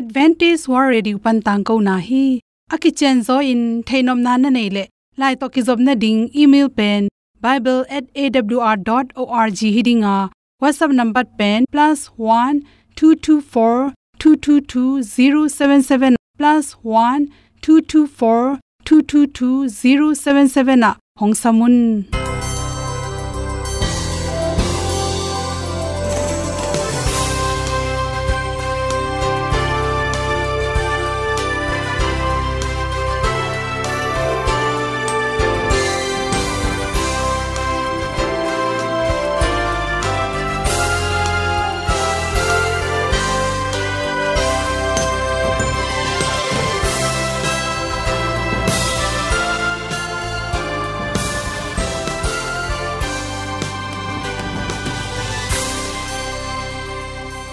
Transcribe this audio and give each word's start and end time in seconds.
advantage 0.00 0.64
war 0.72 0.82
ready 0.88 1.12
pan 1.26 1.38
tang 1.46 1.62
ko 1.70 1.76
na 1.86 1.94
hi. 2.08 2.24
Aki 2.74 2.90
chen 3.00 3.16
zo 3.28 3.36
in 3.52 3.62
thainom 3.90 4.18
na 4.26 4.32
na 4.42 4.50
nei 4.56 4.68
le. 4.76 4.84
Lai 5.22 5.30
to 5.40 5.46
ki 5.54 5.60
job 5.68 5.80
na 5.86 5.94
ding, 6.02 6.20
email 6.42 6.68
pen 6.80 7.08
bible@awr.org 7.46 9.60
hiding 9.76 10.02
a 10.04 10.06
whatsapp 10.62 10.92
number 11.00 11.24
pen, 11.38 11.60
plus 11.72 11.98
one 12.16 12.56
two 12.96 13.14
two 13.16 13.40
four 13.40 13.92
two 14.18 14.36
two 14.36 14.60
two 14.60 15.02
zero 15.02 15.48
seven 15.48 15.80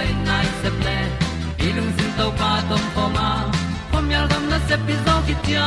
tan 0.00 0.24
nai 0.26 0.46
se 0.62 0.70
ple 0.78 0.96
sin 1.96 2.10
to 2.18 2.26
pa 2.40 2.50
tom 2.68 2.84
pa 2.94 3.04
ma 3.16 3.28
pom 3.90 4.10
yal 4.14 4.26
gam 4.30 4.44
na 4.50 4.58
se 4.68 4.76
pi 4.86 4.94
zo 5.04 5.14
ki 5.26 5.34
tia 5.44 5.66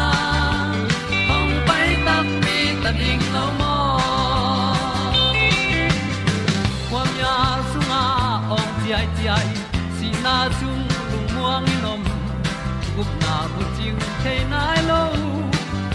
Chiu 14.23 14.29
the 14.29 14.43
nai 14.49 14.81
lo 14.89 15.01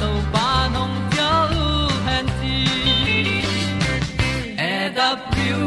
to 0.00 0.08
pa 0.32 0.68
nong 0.74 0.94
pia 1.10 1.30
u 1.62 1.66
han 2.06 2.26
ti 2.38 2.56
e 4.58 4.90
da 4.96 5.08
pru 5.30 5.60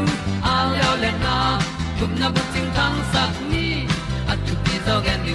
a 0.52 0.56
leo 0.72 0.92
le 1.02 1.12
na 1.24 1.36
gup 1.98 2.12
na 2.20 2.28
bu 2.34 2.40
chiu 2.52 2.64
tang 2.76 2.98
sat 3.12 3.32
ni. 3.50 3.66
At 4.30 4.38
tu 4.46 4.54
pi 4.64 4.74
zo 4.86 4.94
gen 5.06 5.20
ni 5.26 5.34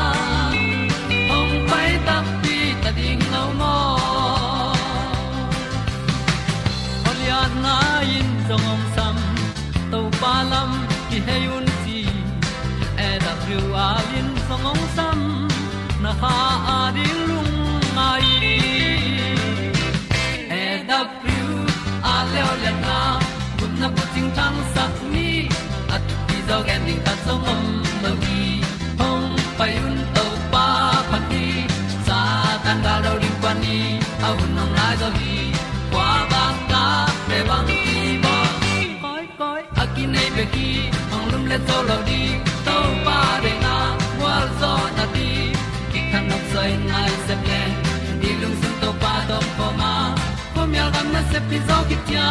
gam 50.93 51.07
na 51.15 51.21
se 51.31 51.39
pi 51.49 51.57
zo 51.67 51.77
ki 51.89 51.97
tia 52.07 52.27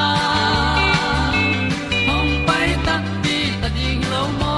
hong 2.08 2.32
pai 2.48 2.68
ta 2.86 2.94
pi 3.22 3.36
ta 3.62 3.68
ding 3.76 4.02
lo 4.12 4.22
mo 4.40 4.56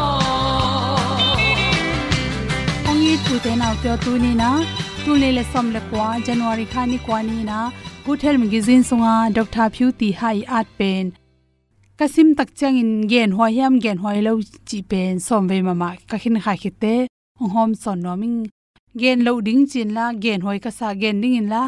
ong 2.90 3.02
i 3.12 3.14
tu 3.26 3.34
te 3.46 3.52
nau 3.62 3.74
tu 4.04 4.12
ni 4.24 4.32
na 4.42 4.50
tu 5.04 5.18
le 5.22 5.30
le 5.36 5.44
som 5.52 5.66
le 5.74 5.80
kwa 5.90 6.08
january 6.26 6.66
kha 6.72 6.82
kwa 7.06 7.18
ni 7.28 7.38
na 7.50 7.58
good 8.06 8.20
health 8.24 8.40
magazine 8.44 8.84
sunga 8.90 9.14
dr 9.38 9.68
phu 9.74 9.92
ti 10.00 10.08
hai 10.20 10.38
at 10.60 10.68
pen 10.78 11.12
kasim 11.98 12.28
tak 12.38 12.50
chang 12.58 12.78
in 12.82 12.92
gen 13.12 13.30
hwa 13.36 13.46
hiam 13.56 13.74
gen 13.84 13.98
hwa 14.02 14.18
lo 14.26 14.32
chi 14.68 14.78
pen 14.90 15.12
som 15.26 15.42
ve 15.50 15.62
mama 15.68 15.88
ka 16.10 16.16
khin 16.22 16.36
kha 16.44 16.54
khite 16.62 16.94
hom 17.54 17.70
son 17.82 17.98
noming 18.06 18.38
gen 19.00 19.18
lo 19.26 19.32
ding 19.46 19.64
chin 19.70 19.88
la 19.96 20.06
gen 20.24 20.40
hoi 20.46 20.58
ka 20.64 20.70
sa 20.78 20.88
gen 21.02 21.16
ding 21.22 21.36
in 21.42 21.48
la 21.54 21.64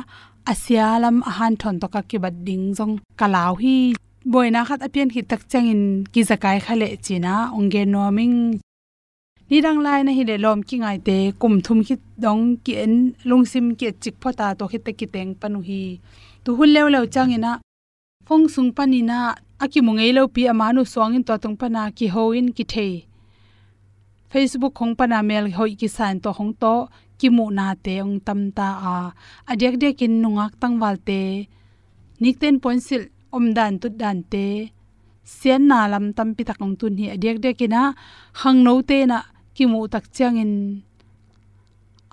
asialam 0.52 1.17
ahan 1.31 1.56
thon 1.61 1.76
to 1.81 1.88
ka 1.94 2.00
ki 2.08 2.19
bad 2.25 2.37
ding 2.46 2.64
jong 2.76 2.94
kalau 3.20 3.56
hi, 3.62 3.76
boina 4.32 4.61
khat 4.69 4.81
apian 4.87 5.08
hi 5.14 5.20
tak 5.31 5.43
changin 5.50 5.82
ki 6.12 6.20
zakai 6.29 6.58
khale 6.64 6.88
china, 7.06 7.35
ongge 7.56 7.82
noming 7.94 8.37
ni 9.49 9.58
dang 9.64 9.81
lai 9.87 10.00
na 10.06 10.12
hi 10.17 10.23
le 10.31 10.37
lom 10.44 10.61
ki 10.69 10.76
ngai 10.82 10.99
te, 11.06 11.17
kum 11.41 11.55
thum 11.64 11.79
ki 11.88 11.96
dong 12.25 12.43
ki 12.64 12.73
en 12.85 12.94
lungsim 13.29 13.67
ki 13.79 13.87
chik 14.02 14.17
phota 14.23 14.46
to 14.58 14.64
hi 14.73 14.79
te 14.85 14.93
ki 14.99 15.06
teng 15.14 15.31
panu 15.41 15.61
hi. 15.69 15.82
Tu 16.44 16.50
hul 16.58 16.70
lew 16.76 16.87
lew 16.94 17.05
changina 17.14 17.52
phong 18.26 18.44
sung 18.55 18.70
panina, 18.76 19.19
aki 19.64 19.81
mungei 19.87 20.12
lo 20.17 20.23
pi 20.35 20.43
amanu 20.52 20.82
songin 20.94 21.25
to 21.29 21.35
tung 21.43 21.56
pana 21.61 21.82
ki 21.99 22.06
hoin 22.14 22.46
ki 22.56 22.64
thei 22.73 22.93
facebook 24.34 24.75
khong 24.78 24.94
pana 24.98 25.19
mel 25.28 25.46
hoi 25.56 25.72
ki 25.81 25.88
sign 25.96 26.16
to 26.25 26.31
hong 26.38 26.52
to 26.62 26.75
ki 27.19 27.28
mu 27.36 27.44
na 27.58 27.66
te 27.84 27.94
ong 28.04 28.16
tam 28.26 28.40
ta 28.56 28.69
a 28.92 28.94
adek 29.52 29.75
dek 29.82 30.02
in 30.06 30.14
nungak 30.22 30.52
tangwal 30.62 30.96
te 31.08 31.20
nikten 32.22 32.54
point 32.62 32.82
sil 32.86 33.02
om 33.36 33.44
dan 33.56 33.72
tu 33.81 33.86
dan 34.00 34.19
te 34.32 34.46
sian 35.36 35.62
na 35.70 35.78
lam 35.92 36.06
tam 36.16 36.28
pi 36.36 36.42
takong 36.48 36.75
tun 36.81 36.94
hi 37.00 37.06
adek 37.16 37.36
dek 37.44 37.62
ina 37.66 37.82
hang 38.40 38.58
no 38.66 38.72
te 38.90 38.98
na 39.10 39.19
ki 39.56 39.64
mu 39.72 39.81
tak 39.92 40.04
chang 40.16 40.36
in 40.44 40.54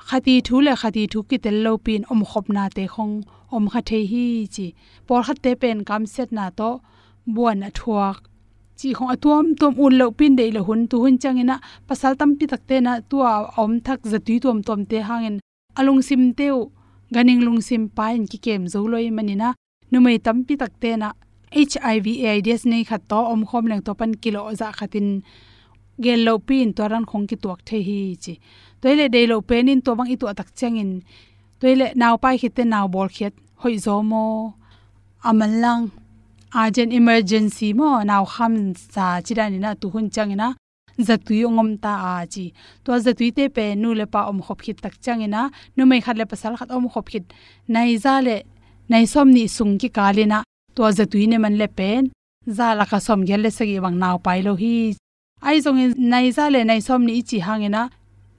khati 0.07 0.35
thu 0.47 0.56
le 0.65 0.73
khati 0.81 1.03
thu 1.12 1.19
ki 1.29 1.38
tel 1.44 1.57
lo 1.65 1.71
pin 1.85 2.01
om 2.12 2.21
khop 2.29 2.45
na 2.56 2.63
te 2.77 2.83
khong 2.94 3.13
om 3.56 3.65
kha 3.71 3.81
the 3.89 4.00
hi 4.12 4.25
chi 4.53 4.68
por 5.07 5.19
khat 5.25 5.38
te 5.44 5.51
pen 5.62 5.77
kam 5.88 6.03
set 6.13 6.29
na 6.38 6.45
to 6.59 6.69
buan 7.33 7.57
a 7.68 7.69
thuak 7.77 8.18
chi 8.79 8.88
khong 8.97 9.12
atuam 9.15 9.45
tom 9.59 9.73
un 9.83 9.94
lo 10.00 10.06
pin 10.18 10.33
dei 10.39 10.50
lo 10.56 10.62
hun 10.68 10.81
tu 10.89 10.97
hun 11.03 11.15
changena 11.21 11.56
pasal 11.88 12.13
tam 12.19 12.29
pi 12.38 12.45
takte 12.51 12.75
na 12.85 12.94
tu 13.09 13.18
om 13.62 13.71
thak 13.85 14.00
zatui 14.12 14.38
tom 14.44 14.57
tom 14.68 14.79
te 14.89 14.97
hangin 15.07 15.35
alung 15.79 16.01
sim 16.07 16.23
teu 16.39 16.57
ganing 17.13 17.41
lung 17.45 17.62
sim 17.68 17.83
pa 17.95 18.06
in 18.18 18.25
ki 18.31 18.38
kem 18.45 18.62
zo 18.73 18.79
loi 18.91 19.07
manina 19.18 19.50
numei 19.91 20.18
tam 20.25 20.38
pi 20.47 20.53
takte 20.62 20.91
na 21.01 21.09
hiv 21.51 22.06
aids 22.31 22.63
nei 22.71 22.83
khat 22.89 23.01
to 23.12 23.19
om 23.33 23.41
khom 23.50 23.65
leng 23.69 23.83
to 23.85 23.91
pan 24.00 24.12
kilo 24.21 24.41
dạ 24.51 24.56
za 24.59 24.71
khatin 24.77 25.07
gel 26.03 26.19
lo 26.25 26.33
pin 26.47 26.73
to 26.73 26.83
ran 26.91 27.06
khong 27.09 27.25
ki 27.29 27.35
tuak 27.44 27.59
the 27.68 27.77
hi 27.88 28.00
chi 28.23 28.33
toile 28.81 29.06
dei 29.13 29.25
lo 29.31 29.38
pen 29.50 29.69
in 29.71 29.81
to 29.85 29.91
bang 29.97 30.09
i 30.13 30.15
tu 30.21 30.25
atak 30.31 30.50
changin 30.59 30.91
toile 31.59 31.88
naw 32.01 32.15
pai 32.23 32.35
khite 32.41 32.63
naw 32.73 32.85
bol 32.94 33.09
khet 33.15 33.33
hoi 33.62 33.75
zo 33.85 33.95
mo 34.12 34.23
amalang 35.29 35.83
urgent 36.53 36.92
emergency 36.92 37.74
mo 37.74 38.03
naw 38.03 38.24
kham 38.25 38.75
sa 38.75 39.21
chirani 39.25 39.59
na 39.59 39.74
tu 39.81 39.88
hun 39.94 40.09
changina 40.15 40.48
zatui 41.07 41.45
ongom 41.48 41.69
ta 41.83 41.94
a 42.12 42.25
chi. 42.33 42.53
To 42.83 42.92
zatui 43.06 43.30
te 43.38 43.48
pe 43.56 43.75
nu 43.75 43.94
le 43.94 44.06
pa 44.06 44.21
om 44.30 44.39
khop 44.45 44.59
khit 44.62 44.77
tak 44.83 44.95
changina 45.03 45.50
nu 45.75 45.86
mai 45.86 46.01
khat 46.06 46.18
le 46.18 46.25
pasal 46.25 46.53
khat 46.59 46.69
om 46.71 46.89
khop 46.89 47.07
khit. 47.12 47.25
Nai 47.74 47.95
za 48.03 48.19
le, 48.27 48.38
nai 48.89 49.06
som 49.13 49.27
ni 49.36 49.48
sung 49.48 49.77
ki 49.81 49.89
kalina 49.98 50.44
to 50.75 50.83
zatui 50.98 51.27
ne 51.27 51.38
man 51.38 51.56
le 51.62 51.68
pen 51.68 52.12
za 52.57 52.68
la 52.74 52.86
ka 52.92 53.00
som 53.00 53.25
gel 53.27 53.42
le 53.45 53.51
sagi 53.57 53.80
wang 53.83 53.97
naw 54.04 54.18
pai 54.25 54.39
lo 54.47 54.54
hi. 54.62 54.75
Ai 55.47 55.57
zong 55.65 55.80
e, 55.83 55.88
nai 56.12 56.27
za 56.38 56.45
le 56.54 56.62
nai 56.69 56.81
som 56.88 57.01
ni 57.07 57.21
chi 57.30 57.38
hangena 57.47 57.83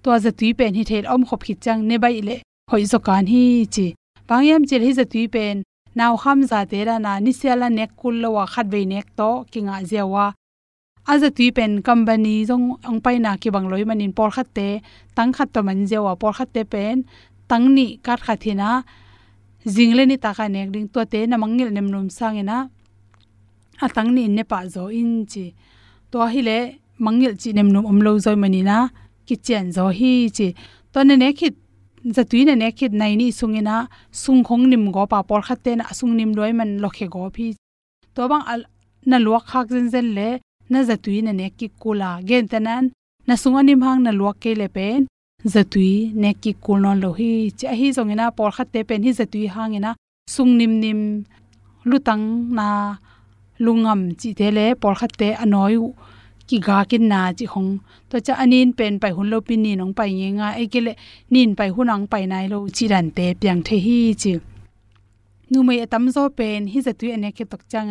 to 0.03 0.11
zatui 0.25 0.51
pen 0.59 0.75
hi 0.79 0.85
thel 0.91 1.05
om 1.15 1.23
khop 1.29 1.43
khit 1.47 1.59
chang 1.65 1.81
ne 1.89 1.97
bai 2.05 2.21
le, 2.29 2.37
hoi 2.71 2.85
zo 2.93 2.99
kan 3.07 3.27
hi 3.33 3.45
chi. 3.75 3.87
Pangyam 4.29 4.63
chil 4.69 4.83
hi 4.87 4.93
zatui 5.01 5.25
pen 5.35 5.57
नाउ 5.95 6.17
kham 6.17 6.39
जाते 6.51 6.71
te 6.71 6.85
ra 6.85 6.97
na 6.99 7.13
ni 7.21 7.33
sela 7.33 7.69
nek 7.69 7.91
kul 8.01 8.15
lo 8.23 8.29
wa 8.37 8.45
khat 8.53 8.67
ve 8.73 8.81
nek 8.93 9.07
to, 9.19 9.31
kinga 9.53 9.77
zewa 9.91 10.27
aza 11.13 11.29
tui 11.37 11.51
pen 11.57 11.73
company 11.87 12.35
jong 12.49 12.67
ang 12.89 12.99
pai 13.05 13.17
na 13.25 13.37
ki 13.43 13.49
bang 13.55 13.67
loi 13.71 13.85
manin 13.85 14.13
por 14.19 14.31
khat 14.37 14.49
te, 14.57 14.69
tang 15.17 15.33
khat 15.37 15.49
to 15.55 15.61
man 15.67 15.81
zewa 15.91 16.13
por 16.21 16.33
khat 16.39 16.49
te 16.55 16.63
pen, 16.73 16.97
tang 17.51 17.65
ni 17.77 17.87
kat 18.07 18.21
kha 18.27 18.35
thina 18.43 18.69
jingle 19.75 20.03
ni 20.11 20.17
ta 20.25 20.31
ka 20.39 20.47
nek 20.55 20.69
ding 20.75 20.89
to 20.95 21.01
te 21.13 21.21
na 21.31 21.37
mangil 21.43 21.69
nem 21.77 21.87
num 21.93 22.07
sangena 22.19 22.59
a 23.85 23.87
tang 23.97 24.11
ni 24.17 24.25
ne 24.37 24.43
pa 24.51 24.59
zo 24.75 24.85
in 25.01 25.11
chi. 25.33 25.47
To 26.11 26.19
hi 26.33 26.41
le 26.49 26.59
mangil 27.05 27.33
chi 27.41 27.51
nem 27.57 27.69
num 27.75 27.85
om 27.91 27.99
lo 28.07 28.13
zoi 28.25 28.37
mani 28.43 28.63
na. 28.71 28.77
Ki 29.27 29.35
chen 29.47 29.65
zo 29.77 29.85
hi 29.99 30.13
chi. 30.37 30.49
To 30.93 30.99
ne 31.09 31.15
ne 31.23 31.29
khit 31.39 31.55
zatui 32.17 32.45
na 32.47 32.55
nekhit 32.63 32.93
nai 33.01 33.15
ni 33.21 33.27
sungina 33.39 33.77
sung 34.23 34.43
khong 34.47 34.65
nim 34.71 34.85
go 34.95 35.03
pa 35.13 35.19
por 35.29 35.43
khatte 35.47 35.73
na 35.77 35.85
sung 35.99 36.15
nim 36.19 36.31
loi 36.39 36.53
man 36.59 36.71
lokhe 36.83 37.07
go 37.15 37.31
phi 37.35 37.47
to 38.15 38.23
bang 38.31 38.45
al 38.53 38.61
na 39.11 39.17
luak 39.27 39.45
khak 39.51 39.67
zen 39.75 39.87
zen 39.95 40.09
le 40.17 40.29
na 40.73 40.79
zatui 40.89 41.19
na 41.23 41.33
nek 41.41 41.53
ki 41.59 41.69
kula 41.83 42.11
gen 42.29 42.45
tanan 42.53 42.85
na 43.27 43.35
sunga 43.43 43.63
nim 43.63 43.81
hang 43.87 44.01
na 44.03 44.11
luak 44.11 44.37
ke 44.43 44.53
le 44.61 44.69
pen. 44.77 45.07
Zatui 45.55 45.93
nek 46.23 46.37
ki 46.43 46.53
kul 46.65 46.79
non 46.85 46.99
lo 47.03 47.11
hi. 47.19 47.51
Cha 47.59 47.75
hi 47.81 47.87
zongina 47.97 48.31
por 48.37 48.51
khatte 48.57 48.81
pen 48.89 49.03
hi 49.07 49.11
zatui 49.21 49.47
hangina 49.55 49.91
sung 50.35 50.53
nim 50.59 50.73
nim 50.83 51.01
lutang 51.91 52.25
na 52.57 52.69
lungam 53.65 54.01
chi 54.21 54.31
te 54.39 54.49
le 54.57 54.67
por 54.83 54.95
khatte 55.01 55.29
anoi 55.43 55.75
ki 56.53 56.59
ga 56.67 56.79
kin 56.91 57.05
na 57.13 57.21
chi 57.39 57.47
khong 57.53 57.71
to 58.11 58.17
cha 58.27 58.35
anin 58.43 58.71
pen 58.79 58.95
pai 59.03 59.13
hun 59.17 59.29
lo 59.33 59.39
pin 59.49 59.61
ni 59.65 59.73
nong 59.81 59.95
pai 59.99 60.11
nge 60.19 60.29
nga. 60.39 60.49
E 60.63 60.65
kele 60.73 60.93
nin 61.33 61.51
pai 61.59 61.71
hunang 61.75 62.05
pai 62.13 62.25
nai 62.33 62.45
lo 62.53 62.59
chi 62.77 62.85
ran 62.93 63.07
te 63.17 63.27
piang 63.41 63.61
the 63.67 63.77
hi 63.85 63.99
chi. 64.23 64.33
Nu 65.51 65.59
mai 65.67 65.79
atam 65.85 66.05
zo 66.15 66.23
pen 66.39 66.61
hi 66.73 66.79
za 66.87 66.93
tu 66.99 67.05
ene 67.17 67.29
ke 67.37 67.45
tok 67.51 67.63
chang 67.73 67.91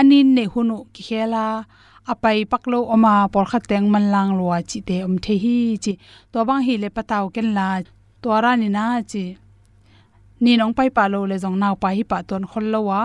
anin 0.00 0.28
ne 0.36 0.44
hunu 0.52 0.76
ki 0.94 1.02
khela 1.08 1.44
apai 2.12 2.38
paklo 2.52 2.78
oma 2.94 3.14
por 3.32 3.46
kha 3.50 3.58
teng 3.70 3.86
man 3.92 4.04
lang 4.14 4.30
lo 4.38 4.46
chi 4.70 4.78
te 4.88 4.96
om 5.06 5.14
the 5.24 5.34
hi 5.44 5.56
chi. 5.84 5.92
To 6.32 6.38
bang 6.48 6.62
hi 6.66 6.74
le 6.82 6.88
pataw 6.96 7.24
ken 7.34 7.48
la. 7.56 7.68
To 8.22 8.28
ra 8.44 8.52
ni 8.60 8.68
na 8.76 8.84
chi. 9.10 9.24
Ni 10.42 10.52
nong 10.60 10.74
pai 10.78 10.88
pa 10.96 11.04
lo 11.12 11.20
le 11.30 11.36
jong 11.42 11.56
naw 11.62 11.74
pa 11.82 11.88
hi 11.96 12.02
pa 12.10 12.18
ton 12.28 12.42
khol 12.50 12.66
lo 12.74 12.80
wa. 12.90 13.00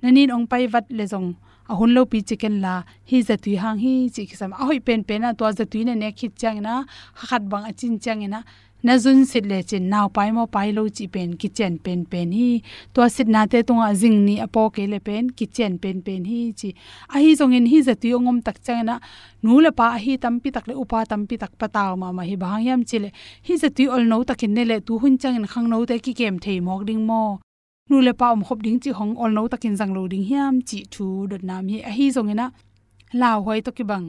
Na 0.00 0.08
ni 0.14 0.22
nong 0.30 0.46
pai 0.50 0.64
wat 0.72 0.86
le 0.98 1.04
jong 1.12 1.28
ahun 1.72 1.94
lo 1.96 2.02
pi 2.12 2.18
chicken 2.28 2.54
la, 2.64 2.74
hi 3.10 3.18
zatui 3.28 3.54
hang, 3.62 3.78
hi 3.84 3.92
chi 4.14 4.22
kisam. 4.30 4.50
A 4.60 4.62
hoi 4.68 4.80
pen 4.86 5.04
pen 5.08 5.20
na 5.22 5.32
to 5.38 5.44
zatui 5.58 5.84
ne 5.84 5.94
ne 5.94 6.08
khit 6.18 6.32
chang 6.40 6.58
na 6.66 6.82
khat 7.28 7.42
bang 7.50 7.64
a 7.70 7.72
chin 7.72 7.94
chang 8.04 8.24
na. 8.34 8.42
Na 8.82 8.94
zun 8.96 9.26
sit 9.30 9.44
le 9.50 9.58
chin 9.62 9.90
naw 9.92 10.08
pai 10.16 10.30
mo 10.36 10.46
pai 10.46 10.72
lo 10.72 10.82
chi 10.96 11.06
pen, 11.14 11.36
kitchen 11.40 11.78
pen 11.84 12.04
pen 12.12 12.32
hi. 12.32 12.62
To 12.94 13.08
sit 13.16 13.28
na 13.28 13.44
te 13.46 13.62
tunga 13.62 13.88
jing 14.00 14.24
ni 14.26 14.34
apo 14.46 14.62
ke 14.74 14.86
le 14.92 14.98
pen, 15.08 15.30
kitchen 15.38 15.78
pen 15.82 16.00
pen 16.06 16.24
hi 16.30 16.40
chi. 16.60 16.70
A 17.14 17.20
hi 17.22 17.34
zong 17.40 17.54
in, 17.58 17.66
hi 17.72 17.82
zatui 17.88 18.14
ongom 18.18 18.38
tak 18.46 18.56
chang 18.64 18.82
na, 18.88 18.98
nu 19.42 19.60
le 19.60 19.70
pa 19.70 19.90
hi 20.04 20.16
tam 20.16 20.40
pi 20.40 20.50
tak 20.56 20.66
le 20.68 20.74
upa 20.82 21.04
tam 21.10 21.26
pi 21.28 21.36
tak 21.36 21.52
pataw 21.60 21.92
ma 22.02 22.08
ma 22.16 22.22
hi 22.30 22.36
bang 22.42 22.64
yam 22.68 22.80
chi 22.88 22.98
le. 23.04 23.10
Hi 23.46 23.54
zatui 23.62 23.86
ol 23.94 24.08
no 24.10 24.24
takin 24.24 24.54
ne 24.56 24.64
le, 24.70 24.80
tu 24.80 24.98
hun 24.98 25.18
chang 25.18 25.36
in 25.36 25.46
khang 25.52 25.68
no 25.68 25.84
te 25.84 25.98
ki 25.98 26.12
kem 26.14 26.38
thei 26.38 26.58
mok 26.60 26.82
ding 26.88 27.04
mo 27.06 27.22
nu 27.90 27.96
le 28.06 28.12
pa 28.20 28.26
om 28.34 28.42
khop 28.46 28.58
ding 28.64 28.78
chi 28.82 28.90
hong 28.98 29.12
ol 29.22 29.30
no 29.36 29.42
takin 29.52 29.74
jang 29.78 29.92
lo 29.96 30.02
ding 30.12 30.24
hiam 30.30 30.54
chi 30.68 30.78
thu 30.94 31.06
dot 31.30 31.42
nam 31.48 31.68
hi. 31.70 31.78
A 31.88 31.90
hi 31.98 32.06
zong 32.16 32.30
ina 32.34 32.46
la 33.20 33.30
hoi 33.44 33.60
to 33.66 33.70
ki 33.76 33.84
bang. 33.90 34.06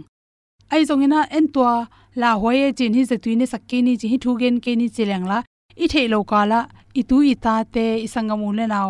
Ai 0.73 0.81
zong 0.89 1.03
ina 1.05 1.19
en 1.37 1.45
tua, 1.53 1.73
la 2.21 2.29
hoi 2.41 2.57
e 2.65 2.71
chin 2.77 2.93
hi 2.97 3.03
zatui 3.09 3.33
ne 3.37 3.45
sakki 3.53 3.77
ni 3.85 3.93
chi 3.99 4.07
hi 4.11 4.17
thu 4.23 4.31
gen 4.41 4.55
ke 4.63 4.71
ni 4.79 4.87
chileng 4.95 5.25
la. 5.31 5.37
I 5.83 5.85
thei 5.93 6.07
lo 6.13 6.19
kala 6.31 6.59
i 6.99 7.01
tu 7.09 7.17
i 7.31 7.33
ta 7.43 7.55
te, 7.73 7.85
i 8.05 8.07
sangamu 8.13 8.47
le 8.57 8.65
naw 8.73 8.89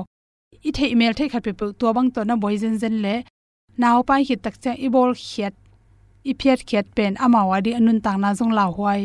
i 0.68 0.72
thei 0.76 0.90
email 0.94 1.14
thei 1.18 1.30
khat 1.32 1.44
pe 1.46 1.52
tua 1.80 1.92
bang 1.96 2.10
to 2.16 2.22
na 2.24 2.36
boy 2.44 2.56
zen 2.62 2.76
zen 2.82 2.96
le. 3.06 3.16
Naw 3.82 3.98
pai 4.08 4.22
hi 4.28 4.36
tak 4.36 4.56
cha 4.64 4.72
i 4.86 4.88
bol 4.96 5.12
khiat, 5.26 5.54
i 6.30 6.34
phiat 6.40 6.60
khiat 6.68 6.86
pen 6.96 7.14
amawa 7.26 7.58
di 7.66 7.72
anun 7.80 8.00
tang 8.06 8.20
na 8.22 8.30
jong 8.38 8.54
la 8.58 8.66
hoi 8.78 9.02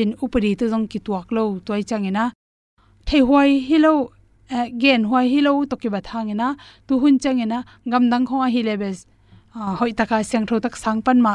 in 0.00 0.10
upari 0.24 0.56
to 0.58 0.64
jong 0.72 0.86
ki 0.90 0.98
tuak 1.06 1.28
lo 1.36 1.42
toy 1.66 1.82
changena 1.88 2.24
thei 3.06 3.20
hoi 3.28 3.50
hi 3.68 3.76
lo 3.84 3.94
gen 4.82 5.04
hoi 5.10 5.26
hi 5.32 5.40
lo 5.46 5.52
to 5.70 5.76
ki 5.82 5.88
ba 5.94 6.00
thangena 6.08 6.48
tu 6.86 6.98
hun 7.02 7.18
changena 7.22 7.58
gam 7.90 8.04
dang 8.10 8.24
kho 8.28 8.36
hi 8.54 8.62
lebes. 8.68 8.98
Ah, 9.54 9.72
hoi 9.78 9.92
taka 9.98 10.16
siang 10.28 10.46
tho 10.48 10.56
tak 10.64 10.76
sang 10.82 11.00
pan 11.06 11.18
ma 11.26 11.34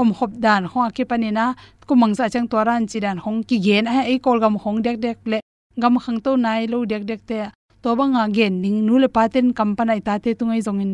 om 0.00 0.12
hop 0.18 0.32
dan. 0.44 0.62
Ho 0.72 0.78
ki 0.96 1.04
panina 1.10 1.54
kumang 1.88 2.14
sa 2.18 2.28
chang 2.32 2.46
to 2.50 2.56
ran 2.68 2.82
chi 2.90 2.98
dan. 3.04 3.18
Hong 3.24 3.40
ki 3.48 3.56
gen 3.66 3.84
ha 3.92 4.00
ei 4.10 4.18
kol 4.24 4.38
gam 4.44 4.54
hong 4.62 4.78
dek 4.86 4.96
dek 5.04 5.18
le, 5.30 5.38
gam 5.82 5.94
khang 6.04 6.18
to 6.24 6.36
nai 6.44 6.66
lo 6.72 6.78
dek 6.92 7.02
dek 7.10 7.20
te 7.28 7.38
to 7.82 7.88
banga 7.98 8.22
gen, 8.36 8.54
ning 8.62 8.78
nu 8.86 8.94
le 9.02 9.08
paten 9.16 9.46
company 9.58 10.00
ta 10.06 10.18
te 10.18 10.30
tungai 10.38 10.60
zongin. 10.66 10.92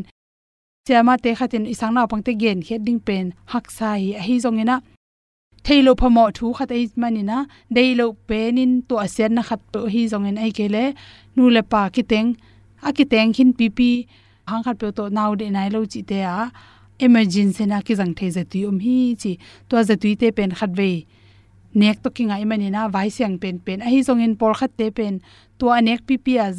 Chama 0.86 1.14
te 1.22 1.30
khatin 1.38 1.64
isang 1.72 1.94
na 1.94 2.06
pangte 2.06 2.32
gen 2.42 2.58
khet 2.66 2.82
pen, 3.06 3.32
hak 3.52 3.70
sai 3.70 4.02
hi 4.26 4.34
zongina 4.44 4.76
thailo 5.64 5.92
phamo 6.00 6.24
thu 6.36 6.46
khat 6.58 6.70
ei 6.76 6.84
manina 7.02 7.38
deilo 7.76 8.06
penin 8.28 8.72
to 8.88 8.94
asen 9.04 9.32
na 9.36 9.42
khat 9.48 9.60
to 9.72 9.80
hi 9.92 10.02
zongin 10.12 10.36
ai 10.44 10.50
kele 10.58 10.84
nu 11.36 11.42
le 11.56 11.62
pa 11.72 11.82
ki 11.94 12.02
teng. 12.12 12.28
A 12.86 12.90
ki 12.96 13.04
teng 13.12 13.30
hin 13.36 13.50
pp 13.58 13.80
hang 14.50 14.62
khat 14.66 14.76
pe 14.80 14.88
to 14.98 15.04
naw 15.18 15.30
de 15.40 15.46
nai 15.56 15.68
lo 15.74 15.80
chi 15.92 16.00
te 16.10 16.18
a. 16.36 16.50
Emergency 17.06 17.64
na 17.66 17.78
ki 17.86 17.94
jang 17.98 18.14
the 18.18 18.26
je 18.36 18.44
tu 18.52 18.68
um 18.70 18.78
hi 18.86 18.96
chi. 19.22 19.32
To 19.68 19.74
je 19.88 19.96
tu 20.02 20.08
te 20.20 20.28
pen 20.38 20.50
khat 20.58 20.70
ve. 20.78 21.06
Nek 21.80 22.02
to 22.02 22.08
ki 22.16 22.24
ngai 22.30 22.44
mani 22.50 22.68
vai 22.94 23.08
siang 23.16 23.38
pen 23.42 23.56
pen. 23.66 23.78
A 23.86 23.88
hi 23.92 24.00
zongin 24.08 24.38
por 24.40 24.54
khat 24.54 24.72
te 24.78 24.90
pen. 24.90 25.14
To 25.58 25.66
anek 25.78 26.00
pp 26.08 26.26
az 26.46 26.56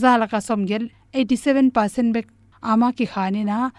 za 0.00 0.16
la 0.20 0.26
ka 0.26 0.40
som 0.40 0.66
gel. 0.66 0.84
87% 1.12 2.12
bek 2.14 2.26
ama 2.62 2.92
ki 2.92 3.06
khani 3.06 3.44
na 3.44 3.70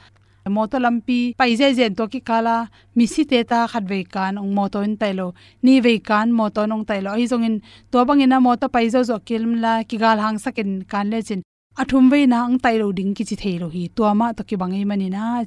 moto 0.50 0.78
lampi 0.80 1.34
pai 1.38 1.56
je 1.60 1.68
jen 1.78 1.96
to 1.96 2.06
ki 2.08 2.20
kala 2.30 2.56
mi 2.96 3.06
si 3.08 3.24
te 3.26 3.44
ta 3.44 3.60
khat 3.72 3.84
ve 3.92 4.04
kan 4.04 4.38
ong 4.38 4.54
moto 4.54 4.82
in 4.82 4.96
tailo. 4.98 5.34
Ni 5.64 5.80
ve 5.80 6.00
kan 6.00 6.32
moto 6.32 6.66
nong 6.66 6.86
tailo. 6.86 7.10
Ai 7.18 7.26
zong 7.32 7.46
in 7.46 7.62
to 7.92 8.06
bang 8.06 8.22
ina 8.22 8.40
moto 8.40 8.68
pai 8.70 8.88
zo 8.94 9.02
zo 9.10 9.18
kilm 9.28 9.52
la 9.64 9.84
ki 9.84 9.98
gal 9.98 10.20
hang 10.20 10.38
sakin 10.38 10.84
kan 10.92 11.10
le 11.10 11.22
chin 11.28 11.42
athum 11.78 12.10
ve 12.12 12.26
na 12.28 12.46
ang 12.46 12.58
tailo 12.60 12.92
ding 12.98 13.14
ki 13.18 13.24
chi 13.30 13.36
theilo 13.44 13.70
hi. 13.76 13.88
To 13.96 14.14
ma 14.14 14.34
to 14.38 14.44
ki 14.44 14.56
bangai 14.62 14.86
mani 14.86 15.10
na 15.10 15.44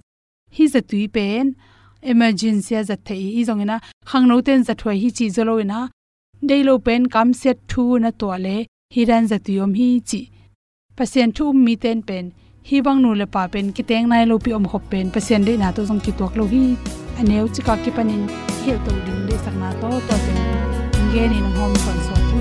hi 0.56 0.66
za 0.66 0.80
tui 0.80 1.06
pen, 1.08 1.54
emergency 2.02 2.82
za 2.82 2.96
thei 2.96 3.38
i. 3.38 3.44
Zong 3.48 3.62
ina 3.62 3.76
khang 4.08 4.26
no 4.28 4.40
ten 4.40 4.64
za 4.64 4.74
thoi 4.74 4.98
hi 5.02 5.10
chi 5.10 5.30
zolo 5.36 5.60
ina. 5.64 5.80
Deilo 6.48 6.74
pen 6.86 7.06
kam 7.14 7.32
set 7.32 7.58
thu 7.70 7.98
na 7.98 8.10
to 8.10 8.34
le, 8.44 8.56
hi 8.94 9.02
ran 9.04 9.24
za 9.30 9.38
tuyom 9.38 9.72
hi 9.78 9.88
chi. 10.08 10.20
Pasien 10.96 11.30
thu 11.36 11.52
mi 11.52 11.76
ten 11.76 12.02
pen 12.02 12.26
hi 12.70 12.80
bang 12.86 12.98
nu 13.02 13.10
le 13.20 13.26
pa 13.34 13.42
pen, 13.52 13.66
ki 13.76 13.82
teng 13.90 14.08
nai 14.08 14.24
lo 14.30 14.36
pi 14.44 14.50
om 14.56 14.64
khop 14.70 14.82
pen. 14.90 15.06
Pasien 15.14 15.44
de 15.46 15.52
na 15.56 15.68
to 15.76 15.80
jong 15.88 16.00
ki 16.04 16.12
tok 16.18 16.32
lo 16.38 16.44
hi. 16.52 16.64
Aneu 17.20 17.44
chi 17.54 17.60
ka 17.66 17.74
ki 17.84 17.90
panin 17.96 18.22
hil 18.64 18.78
to 18.86 18.92
ding 19.06 19.22
de 19.28 19.36
sak 19.44 19.54
na 19.62 19.68
to 19.80 19.88
to 20.08 20.16
pen. 20.24 20.38
Nge 21.06 21.22
ni 21.30 21.38
no 21.44 21.50
hom 21.58 21.72
kon 21.84 21.98
so 22.06 22.14
tu. 22.28 22.38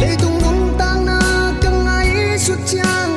Le 0.00 0.10
dung 0.22 0.38
dung 0.44 0.62
tang 0.80 1.00
na 1.08 1.18
kang 1.62 1.88
ai 1.96 2.38
su 2.44 2.54
chang 2.70 3.12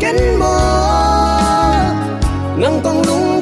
cánh 0.00 0.38
mơ 0.38 0.58
ngang 2.58 2.80
con 2.84 3.02
lung 3.06 3.37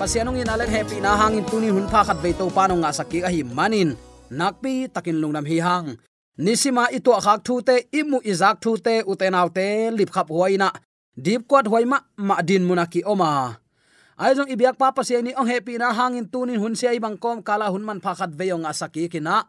pasianong 0.00 0.40
in 0.40 0.48
alek 0.48 0.72
happy 0.72 0.96
na 0.96 1.12
hangin 1.12 1.44
tunin 1.44 1.76
hun 1.76 1.84
pha 1.84 2.00
khat 2.00 2.16
ve 2.24 2.32
to 2.32 2.48
pa 2.48 2.64
nga 2.64 2.88
sakki 2.88 3.20
a 3.20 3.28
hi 3.28 3.44
manin. 3.44 3.92
Nakpi, 4.32 4.88
takin 4.88 5.20
lungnam 5.20 5.44
hi 5.44 5.60
hang. 5.60 6.00
Nisima 6.40 6.88
itu 6.88 7.12
khak 7.12 7.44
thu 7.44 7.60
te 7.60 7.84
imu 7.92 8.24
izak 8.24 8.64
thu 8.64 8.80
te 8.80 9.04
utenaw 9.04 9.52
te 9.52 9.92
lip 9.92 10.08
khap 10.08 10.32
huaina 10.32 10.72
deep 11.12 11.44
kwat 11.44 11.68
huaima 11.68 12.00
ma 12.16 12.40
din 12.40 12.64
munaki 12.64 13.04
oma. 13.04 13.60
Ai 14.16 14.32
jong 14.32 14.48
ibyak 14.48 14.80
pa 14.80 14.88
pa 14.88 15.04
ni 15.20 15.36
ong 15.36 15.48
happy 15.52 15.76
na 15.76 15.92
hangin 15.92 16.24
tunin 16.32 16.56
hun 16.56 16.72
sia 16.72 16.96
ibang 16.96 17.20
kom, 17.20 17.44
kala 17.44 17.68
hun 17.68 17.84
man 17.84 18.00
pha 18.00 18.16
khat 18.16 18.32
ve 18.32 18.48
yong 18.48 18.64
asaki 18.64 19.04
kina 19.12 19.44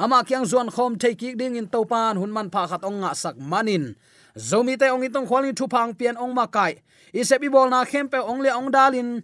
ama 0.00 0.24
kyang 0.24 0.48
zuan 0.48 0.72
khom 0.72 0.96
take 0.96 1.20
ki 1.20 1.36
ding 1.36 1.60
in 1.60 1.68
topan 1.68 2.16
hun 2.16 2.32
man 2.32 2.48
pha 2.48 2.64
khat 2.64 2.80
ong 2.88 3.04
nga 3.04 3.12
sak 3.12 3.36
manin. 3.36 3.92
Zomi 4.32 4.80
te 4.80 4.88
ong 4.88 5.04
itong 5.04 5.28
khwalin 5.28 5.52
thu 5.52 5.68
phang 5.68 5.92
pian 5.92 6.16
ong 6.16 6.32
makai 6.32 6.80
isepi 7.12 7.52
bol 7.52 7.68
na 7.68 7.84
khempe 7.84 8.16
ong 8.16 8.40
le 8.40 8.48
ong 8.56 8.72
dalin 8.72 9.20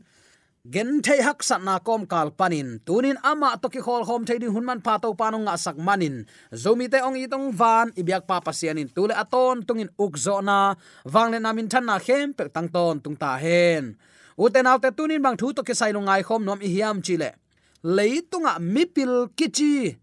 gen 0.71 1.03
thei 1.05 1.23
hak 1.23 1.43
sat 1.43 1.63
na 1.63 1.79
kom 1.79 2.07
kal 2.07 2.31
panin. 2.35 2.83
Tunin 2.87 3.19
ama 3.23 3.55
to 3.63 3.69
ki 3.69 3.81
khol 3.87 4.03
hom 4.09 4.23
thei 4.27 4.39
ding 4.39 4.55
hunman 4.55 4.83
pa 4.83 4.99
to 4.99 5.15
panong 5.15 5.47
nga 5.47 5.55
sak 5.55 5.79
manin. 5.79 6.27
Zomi 6.53 6.91
te 6.91 6.99
ong 6.99 7.17
itong 7.17 7.55
van, 7.55 7.95
ibyak 7.95 8.27
pa 8.27 8.43
pasianin 8.43 8.91
tule 8.91 9.15
aton 9.15 9.63
tungin 9.67 9.91
ukzo 9.99 10.43
na. 10.43 10.75
Wangle 11.07 11.39
namin 11.39 11.69
than 11.71 11.87
na 11.87 11.97
khem 11.99 12.35
pe 12.35 12.49
tang 12.55 12.69
ton, 12.69 12.99
tung 12.99 13.17
ta 13.17 13.39
hen. 13.39 13.95
Uten 14.35 14.67
autte 14.67 14.91
tunin 14.97 15.23
bang 15.23 15.37
thu 15.39 15.53
to 15.57 15.63
ki 15.63 15.75
sai 15.75 15.93
lungai 15.95 16.23
khom 16.27 16.43
nom 16.45 16.61
i 16.61 16.69
hiam 16.69 16.99
chile 17.01 17.31
leitunga 17.87 18.59
mipil 18.59 19.31
kichi. 19.39 19.95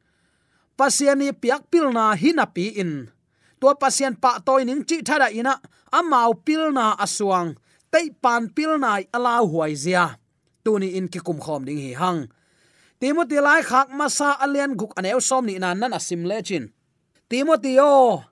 Pasiani 0.78 1.36
piak 1.36 1.70
pil 1.70 1.92
na 1.92 2.16
hinapi 2.16 2.80
in. 2.82 3.12
Tua 3.60 3.76
pasian 3.76 4.16
pa 4.16 4.40
toy 4.40 4.64
ning 4.64 4.84
chi 4.88 5.04
thada 5.06 5.28
ina. 5.30 5.60
Amau 5.94 6.34
pil 6.34 6.74
na 6.74 6.96
aswang 6.98 7.54
tei 7.94 8.10
pan 8.10 8.50
pil 8.50 8.82
nai 8.82 9.06
ala 9.14 9.44
huai 9.46 9.76
zia 9.78 10.23
tuni 10.64 10.90
in 10.98 11.08
ki 11.14 11.20
kum 11.20 11.40
khom 11.46 11.62
ding 11.68 11.82
hi 11.86 11.94
hang. 12.02 12.22
Timothy 13.00 13.40
lai 13.48 13.62
khak 13.70 13.88
masa 14.00 14.30
alian 14.44 14.72
guk 14.80 14.92
aneu 15.00 15.20
som 15.30 15.46
ni 15.46 15.56
nan 15.64 15.80
nan 15.80 15.92
asim 16.00 16.24
lechin 16.32 16.66
timothy 17.34 17.74
o 17.80 18.24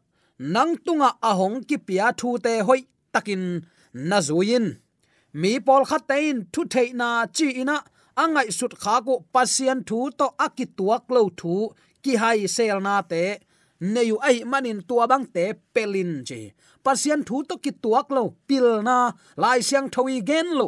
nang 0.53 0.73
tunga 0.85 1.09
ahong 1.29 1.57
ki 1.67 1.77
pia 1.87 2.07
thu 2.19 2.29
te 2.45 2.53
hoi 2.67 2.81
takin 3.13 3.43
na 4.09 4.17
zuin 4.27 4.65
mi 5.41 5.51
pol 5.65 5.83
khat 5.89 6.03
tein 6.09 6.37
thu 6.53 6.61
thei 6.73 6.89
na 7.01 7.09
chi 7.35 7.47
ina, 7.61 7.77
angai 8.23 8.49
sut 8.57 8.73
kha 8.81 8.95
ko 9.05 9.13
pasian 9.33 9.79
thu 9.87 9.99
to 10.19 10.27
akituak 10.45 11.03
lo 11.15 11.21
thu 11.39 11.55
ki 12.03 12.13
hai 12.21 12.39
sel 12.55 12.79
na 12.87 12.95
te. 13.11 13.23
Neyu 13.93 14.15
ai 14.27 14.37
manin 14.51 14.79
tua 14.87 15.05
bang 15.11 15.25
te 15.35 15.45
pelin 15.73 16.11
je 16.27 16.39
pasian 16.85 17.21
thu 17.27 17.37
to 17.49 17.55
ki 17.63 17.71
tuak 17.83 18.07
lo 18.15 18.23
pil 18.47 18.67
na 18.87 18.97
lai 19.43 19.59
siang 19.67 19.87
thoi 19.93 20.17
gen 20.29 20.47
lo 20.59 20.67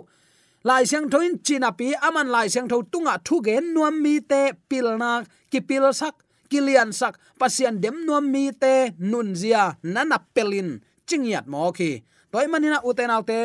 lai 0.64 0.88
siang 0.88 1.12
thoin 1.12 1.44
china 1.44 1.76
pi, 1.76 1.92
aman 2.08 2.32
lai 2.32 2.48
siang 2.48 2.68
tho 2.72 2.82
tunga 2.92 3.20
thu 3.26 3.36
ge 3.44 3.60
nuam 3.60 4.00
mi 4.04 4.20
te 4.20 4.42
pil 4.70 4.88
na 4.98 5.24
ki 5.52 5.60
pil 5.60 5.86
sak 5.92 6.16
kilian 6.50 6.90
sak. 6.96 7.20
Pasian 7.40 7.82
dem 7.84 8.08
nuam 8.08 8.32
mi 8.32 8.52
te 8.52 8.96
nun 9.00 9.36
zia 9.36 9.76
nana 9.84 10.18
pelin 10.36 10.80
chingiat 11.08 11.46
mo 11.52 11.72
ki 11.78 11.92
toy 12.32 12.48
manina 12.52 12.80
uten 12.88 13.12
autte 13.16 13.40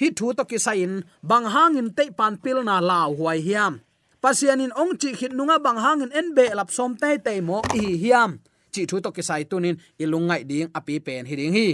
hi 0.00 0.08
thu 0.18 0.26
to 0.36 0.44
ki 0.50 0.58
sain 0.66 0.92
bang 1.30 1.46
hangin 1.54 1.88
te 1.96 2.04
pan 2.18 2.36
pil 2.36 2.60
na 2.68 2.76
law 2.84 3.08
huai 3.16 3.40
hiam. 3.46 3.80
Pasian 4.20 4.60
in 4.60 4.72
ong 4.76 4.92
chi 5.00 5.10
khit 5.18 5.32
nunga 5.32 5.56
bang 5.64 5.80
hangin 5.84 6.12
en 6.18 6.28
be 6.36 6.46
lap 6.58 6.68
som 6.76 6.92
te 7.00 7.16
te 7.26 7.40
mo 7.40 7.62
hi 7.72 7.96
hiam. 8.02 8.30
Chi 8.72 8.84
thu 8.84 9.00
to 9.00 9.10
ki 9.16 9.22
sai 9.28 9.42
tunin 9.50 9.76
ilungai 10.02 10.42
ding 10.50 10.68
api 10.78 10.94
pen 11.06 11.24
hi 11.24 11.34
ding 11.40 11.54
hi. 11.58 11.68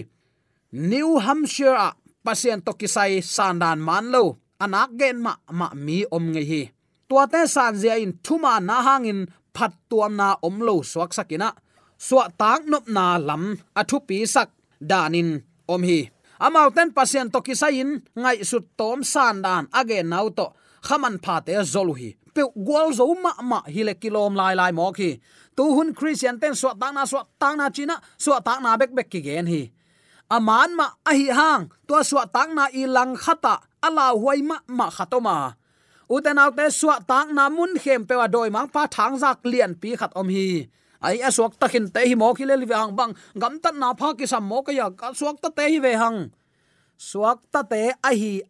New 0.71 1.19
hampshire 1.19 1.91
pasian 2.25 2.63
to 2.67 2.73
ki 2.81 2.87
sai 2.87 3.13
sandan 3.35 3.83
man 3.83 4.07
lo 4.15 4.44
anak 4.65 4.91
gen 5.01 5.17
ma 5.25 5.33
ma 5.59 5.69
mi 5.85 5.99
om 6.17 6.25
nge 6.33 6.43
hi. 6.51 6.63
Tua 7.09 7.25
te 7.33 7.41
san 7.55 7.75
zia 7.81 7.95
in 8.05 8.13
thuma 8.25 8.53
na 8.69 8.77
hangin 8.87 9.21
phat 9.55 9.73
tuam 9.89 10.13
na 10.21 10.29
om 10.47 10.57
lo 10.67 10.77
suak 10.83 11.11
sakina. 11.17 11.49
Suwa 12.07 12.25
tak 12.41 12.61
nop 12.71 12.85
na 12.97 13.05
lam 13.29 13.45
athu 13.81 13.99
pi 14.09 14.27
sak, 14.35 14.51
danin 14.91 15.31
om 15.69 15.83
hi. 15.89 16.01
Amau 16.45 16.69
ten 16.77 16.91
pasien 16.97 17.31
to 17.33 17.39
kisain 17.47 17.91
ngai 18.23 18.39
sut 18.51 18.65
tom 18.79 19.01
san 19.13 19.37
dan 19.45 19.65
age 19.79 19.99
nau 20.03 20.29
to, 20.39 20.47
khaman 20.87 21.17
pha 21.25 21.35
te 21.47 21.55
zolu 21.73 21.95
hi. 22.01 22.11
Pe 22.35 22.43
gwal 22.67 22.89
zo 22.99 23.05
ma 23.25 23.33
ma 23.51 23.59
hi 23.75 23.83
le 23.89 23.95
kilom 24.03 24.35
lai 24.41 24.55
lai 24.61 24.73
mok 24.79 24.99
hi. 25.03 25.11
Tu 25.57 25.63
hun 25.77 25.95
christian 25.99 26.37
ten 26.43 26.55
suwa 26.61 26.73
tak 26.81 26.93
na 26.97 27.03
suwa 27.11 27.23
tak 27.41 27.55
na 27.59 27.67
china 27.77 27.97
suwa 28.19 28.39
tak 28.47 28.59
na 28.63 28.77
bek 28.81 28.91
bek 28.97 29.09
ki 29.13 29.21
gen 29.27 29.47
hi. 29.53 29.63
Aman 30.37 30.71
ma 30.79 30.87
ahi 31.11 31.27
hang 31.39 31.71
to 31.87 31.95
suwa 32.11 32.25
tak 32.35 32.49
na 32.57 32.65
i 32.81 32.83
lang 32.97 33.15
khata 33.15 33.55
ala 33.87 34.07
huai 34.21 34.41
ma 34.49 34.57
ma 34.79 34.87
khatoma 34.97 35.37
uten 36.15 36.39
autte 36.39 36.67
suwa 36.71 36.97
tak 37.11 37.33
na 37.37 37.49
mun 37.57 37.73
khem 37.83 38.03
pe 38.09 38.15
wa 38.21 38.27
doi 38.35 38.49
mang 38.55 38.69
pa 38.75 38.83
thang 38.95 39.17
zak 39.23 39.41
lian 39.51 39.73
pi 39.81 39.97
khat 40.01 40.13
om 40.21 40.29
hi. 40.29 40.69
Ai 41.05 41.21
aswak 41.21 41.61
takin 41.61 41.93
te 41.93 42.01
hi 42.09 42.15
mo 42.17 42.33
ki 42.33 42.45
le 42.49 42.57
li 42.57 42.67
hang 42.73 42.97
bang. 42.97 43.13
Gam 43.37 43.61
tat 43.61 43.77
na 43.77 43.93
pha 43.93 44.17
ki 44.19 44.27
sam 44.33 44.45
mo 44.49 44.65
ka 44.65 44.73
ya. 44.73 44.89
Ka 45.01 45.13
aswak 45.13 45.37
ta 45.43 45.49
te 45.53 45.65
hi 45.73 45.79
ve 45.85 45.93
hang. 46.03 46.19
Suak 46.97 47.39
ta 47.53 47.61
te 47.63 47.93
a 48.09 48.11
hi. 48.21 48.41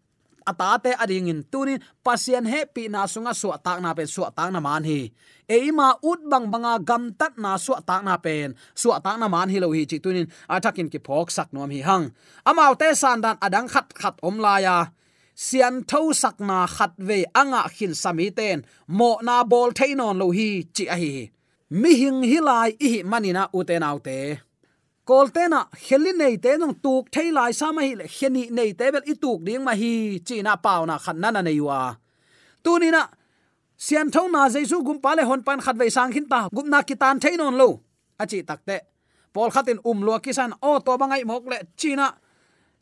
Ata 0.47 0.79
te 0.79 0.91
ading 1.03 1.29
in 1.33 1.43
tunin. 1.51 1.83
Pasien 2.05 2.47
he 2.47 2.61
pi 2.75 2.87
na 2.87 3.11
sunga 3.11 3.35
su 3.35 3.51
tak 3.67 3.83
na 3.83 3.91
pen. 3.97 4.07
Su 4.07 4.23
tak 4.37 4.55
na 4.55 4.61
man 4.63 4.87
hi. 4.87 5.11
Eima 5.51 5.89
ut 6.11 6.21
bang 6.31 6.47
banga 6.53 6.79
gam 6.79 7.11
tat 7.19 7.35
na 7.43 7.59
su 7.59 7.75
tak 7.89 8.03
na 8.07 8.15
pen. 8.23 8.55
Su 8.75 8.95
tak 9.05 9.19
na 9.19 9.27
man 9.27 9.51
hi 9.51 9.59
lo 9.59 9.75
hi 9.75 9.83
chi 9.91 9.99
tunin. 9.99 10.31
Atakin 10.47 10.87
ki 10.93 10.99
phok 11.07 11.35
sak 11.35 11.49
nom 11.55 11.71
hi 11.71 11.81
hang. 11.83 12.15
Amau 12.47 12.73
te 12.79 12.95
san 12.95 13.19
dan 13.25 13.37
adang 13.43 13.67
khat 13.67 13.91
khat 13.99 14.15
om 14.23 14.39
la 14.39 14.55
ya 14.67 14.77
sian 15.35 15.83
tho 15.91 16.13
sắc 16.13 16.41
na 16.41 16.67
khat 16.67 16.93
ve 16.99 17.25
anga 17.35 17.63
khin 17.77 17.95
sami 17.95 18.31
ten. 18.31 18.65
Mo 18.87 19.11
na 19.23 19.45
bol 19.45 19.71
thainon 19.79 20.19
lo 20.19 20.31
hi 20.31 20.49
chi 20.75 20.85
a 20.95 20.97
hi 21.03 21.31
mi 21.71 21.91
hing 22.01 22.23
hilai 22.31 22.71
i 22.89 23.03
manina 23.11 23.43
uten 23.59 23.83
autte 23.83 24.19
koltena 25.09 25.61
kheli 25.87 26.13
nei 26.13 26.37
te 26.45 26.57
nong 26.57 26.75
tuk 26.85 27.05
thei 27.15 27.29
lai 27.37 27.53
sa 27.53 27.73
ma 27.73 27.83
hi 27.87 27.93
le 28.01 28.07
kheni 28.17 28.43
nei 28.57 28.71
te 28.79 28.87
bel 28.95 29.05
i 29.13 29.15
tuk 29.23 29.39
ding 29.47 29.65
ma 29.67 29.73
hi 29.81 29.93
china 30.27 30.53
paw 30.65 30.81
na 30.89 30.97
khan 31.05 31.19
na 31.23 31.29
na 31.31 31.41
nei 31.43 31.61
wa. 31.61 31.79
Tu 32.65 32.73
ni 32.79 32.89
na, 32.97 33.03
sian 33.77 34.09
thong 34.15 34.31
na 34.33 34.49
jesu 34.55 34.77
gum 34.87 34.99
pale 35.05 35.23
hon 35.29 35.43
pan 35.47 35.61
khat 35.65 35.77
ve 35.81 35.87
sang 35.97 36.13
khin 36.15 36.27
ta. 36.33 36.41
Gum 36.57 36.67
na 36.73 36.79
kitan 36.89 37.17
thei 37.23 37.37
non 37.37 37.55
lo. 37.61 37.69
A 38.23 38.25
chi 38.31 38.39
tak 38.49 38.61
te. 38.69 38.77
Pol 39.35 39.51
khatin 39.55 39.79
um 39.85 39.99
lo 40.07 40.19
kisan 40.25 40.53
o 40.63 40.79
to 40.87 40.93
bangai 41.01 41.23
mok 41.31 41.45
le 41.53 41.59
china 41.81 42.07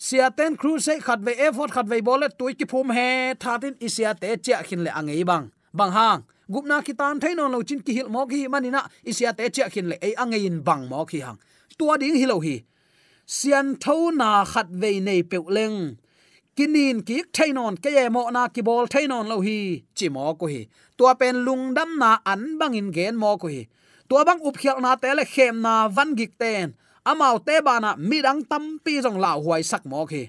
siaten 0.07 0.53
cruise 0.61 0.85
se 0.85 0.95
khat 1.07 1.21
ve 1.27 1.33
effort 1.47 1.71
khat 1.75 1.87
ve 1.87 2.01
bole 2.01 2.21
le 2.21 2.29
tui 2.39 2.53
ki 2.59 2.67
phum 2.73 2.89
he 2.97 3.09
thatin 3.43 3.75
isia 3.87 4.11
te 4.23 4.37
cha 4.45 4.63
khin 4.67 4.81
le 4.85 4.91
angei 4.99 5.25
bang 5.31 5.47
bang 5.79 5.93
hang 5.99 6.21
gupna 6.53 6.77
ki 6.87 6.93
tan 7.01 7.21
thei 7.23 7.35
non 7.38 7.53
lo 7.55 7.62
chin 7.69 7.81
ki 7.87 7.93
hil 7.97 8.09
mo 8.15 8.27
ki 8.31 8.49
manina 8.53 8.81
isia 9.11 9.31
te 9.38 9.45
cha 9.57 9.69
khin 9.73 9.87
le 9.91 9.97
ei 10.07 10.15
angei 10.23 10.45
in 10.51 10.59
bang 10.69 10.83
mo 10.91 11.05
ki 11.11 11.21
hang 11.27 11.38
tua 11.79 11.99
ding 11.99 12.15
hilo 12.15 12.38
hi. 12.41 12.57
Sian 13.27 13.67
tho 13.83 13.97
na 14.11 14.45
khat 14.53 14.69
ve 14.81 14.91
nei 15.01 15.23
pe 15.31 15.38
leng 15.57 15.79
kinin 16.57 16.99
ki 17.09 17.17
thainon 17.37 17.75
ke 17.83 17.91
ye 17.97 18.05
mo 18.09 18.23
na 18.31 18.43
ki 18.55 18.62
bol 18.69 18.87
thainon 18.95 19.27
lo 19.33 19.37
hi 19.47 19.59
chi 19.97 20.07
mo 20.15 20.35
ko 20.41 20.47
hi. 20.53 20.62
Tua 20.99 21.12
pen 21.21 21.37
lung 21.47 21.65
dam 21.77 21.91
na 22.03 22.11
an 22.33 22.59
bang 22.59 22.75
in 22.81 22.88
gen 22.97 23.17
mo 23.23 23.31
ko 23.43 23.47
hi. 23.55 23.62
Tua 24.09 24.25
bang 24.29 24.41
up 24.47 24.57
khial 24.61 24.79
na 24.85 24.97
te 25.03 25.11
le 25.19 25.25
khem 25.35 25.62
na 25.67 25.75
van 25.88 26.11
gik 26.19 26.33
ten 26.43 26.75
amau 27.05 27.38
te 27.47 27.61
bana 27.67 27.97
midang 27.99 28.43
tam 28.51 28.79
pi 28.85 29.01
jong 29.05 29.19
la 29.19 29.33
huai 29.35 29.62
sak 29.62 29.87
mo 29.87 30.07
khi. 30.07 30.29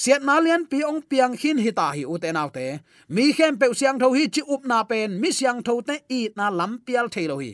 Siat 0.00 0.22
na 0.24 0.40
lian 0.40 0.64
pi 0.70 0.78
ong 0.80 1.02
piang 1.10 1.34
hin 1.40 1.58
hita 1.58 1.92
hi 1.96 2.02
u 2.08 2.16
te 2.22 2.32
nau 2.32 2.48
te. 2.56 2.66
Mi 3.08 3.32
khem 3.36 3.54
pe 3.60 3.66
siang 3.74 3.98
tho 4.00 4.08
hi 4.16 4.28
chi 4.34 4.42
up 4.54 4.62
na 4.64 4.82
pen, 4.90 5.20
mi 5.20 5.28
siang 5.32 5.60
tho 5.66 5.80
te 5.88 5.96
i 6.08 6.20
na 6.36 6.46
lam 6.58 6.72
pial 6.86 7.06
thailo 7.14 7.36
hi. 7.42 7.50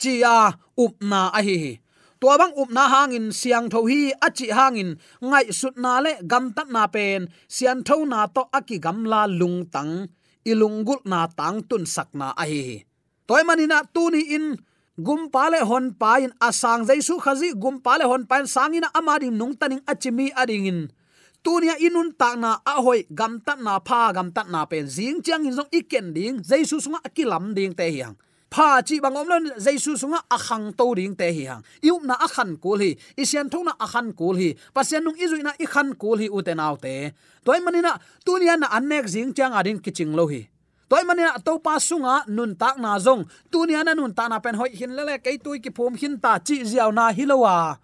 Chi 0.00 0.22
a 0.22 0.38
up 0.84 0.94
na 1.00 1.20
a 1.38 1.40
hi 1.42 1.56
hi. 1.64 1.72
Tua 2.20 2.38
bang 2.40 2.54
up 2.56 2.70
na 2.70 2.88
hangin, 2.88 3.26
siang 3.40 3.68
tho 3.72 3.80
hi 3.90 4.12
achi 4.26 4.48
hangin, 4.48 4.96
ngai 5.20 5.52
sut 5.52 5.76
na 5.76 6.00
le 6.04 6.12
gam 6.30 6.52
tat 6.56 6.68
na 6.72 6.86
pen, 6.86 7.28
sian 7.48 7.84
tho 7.84 7.96
na 8.04 8.26
to 8.26 8.42
aki 8.58 8.78
gam 8.84 9.04
la 9.04 9.26
lung 9.26 9.66
tang 9.74 10.08
ilungul 10.44 11.00
na 11.04 11.26
tang 11.38 11.64
tun 11.68 11.84
sak 11.94 12.08
na 12.14 12.32
a 12.42 12.44
hi 12.50 12.60
hi. 12.68 12.78
Toy 13.28 13.42
manina 13.48 13.78
tu 13.94 14.12
ni 14.12 14.20
in 14.36 14.46
gum 14.94 15.26
pale 15.30 15.58
hon 15.66 15.90
pa 15.90 16.22
in 16.22 16.30
asang 16.38 16.86
jaisu 16.86 17.18
khazi 17.18 17.50
gum 17.58 17.82
pale 17.82 18.06
hon 18.06 18.26
pa 18.26 18.42
sangina 18.46 18.86
amading 18.94 19.34
nung 19.34 19.54
taning 19.58 19.82
achimi 19.90 20.30
ading 20.38 20.66
in 20.66 20.80
tunia 21.44 21.76
inun 21.76 22.16
ta 22.16 22.34
na 22.34 22.56
a 22.64 22.80
gam 23.12 23.42
tat 23.44 23.60
na 23.60 23.78
pha 23.78 24.12
gam 24.16 24.32
tat 24.32 24.48
na 24.48 24.64
pen 24.64 24.88
jing 24.88 25.20
chang 25.20 25.44
in 25.44 25.52
jong 25.52 25.68
iken 25.68 26.14
ding, 26.16 26.36
jaisu 26.40 26.80
sunga 26.80 27.04
akilam 27.04 27.52
ding 27.54 27.74
te 27.76 27.84
hiang. 27.90 28.16
Pha 28.48 28.80
chi 28.86 28.96
bangom 29.02 29.28
lon, 29.28 29.44
jaisu 29.60 29.92
sunga 30.00 30.24
akhang 30.30 30.72
to 30.78 30.94
ding 30.94 31.14
te 31.14 31.28
hi 31.36 31.44
hang 31.50 31.62
yu 31.82 32.00
na 32.00 32.14
akhan 32.14 32.56
kul 32.56 32.80
hi, 32.80 32.96
isian 33.18 33.50
thona 33.52 33.76
akhan 33.76 34.16
kul 34.16 34.38
hi 34.40 34.54
pasian 34.72 35.04
nung 35.04 35.18
izuina 35.18 35.52
i 35.58 35.66
ikhan 35.66 35.98
kul 36.00 36.18
hi 36.22 36.30
uten 36.32 36.62
autte 36.62 37.12
toy 37.44 37.60
manina, 37.60 37.98
tunia 38.24 38.56
na 38.56 38.70
annek 38.72 39.04
jing 39.12 39.34
chang 39.36 39.52
adin 39.52 39.82
kiching 39.84 40.14
lo 40.16 40.24
hi 40.30 40.53
toy 40.88 41.02
manina 41.08 41.36
to 41.40 41.58
pa 41.58 41.78
sunga 41.80 42.26
nun 42.28 42.52
tak 42.56 42.76
na 42.78 42.98
zong. 42.98 43.24
Tu 43.50 43.66
ni 43.66 43.74
ana 43.74 43.94
nun 43.94 44.12
ta 44.14 44.28
na 44.28 44.38
pen 44.38 44.54
hoi 44.54 44.70
hin 44.70 44.92
lele 44.96 45.18
kai 45.24 45.36
tu 45.38 45.56
ki 45.58 45.70
phum 45.70 45.96
hin 45.96 46.20
ta 46.20 46.38
chi 46.38 46.64
ziaw 46.64 46.90
na 46.92 47.12
hilowa 47.12 47.54
à. 47.70 47.78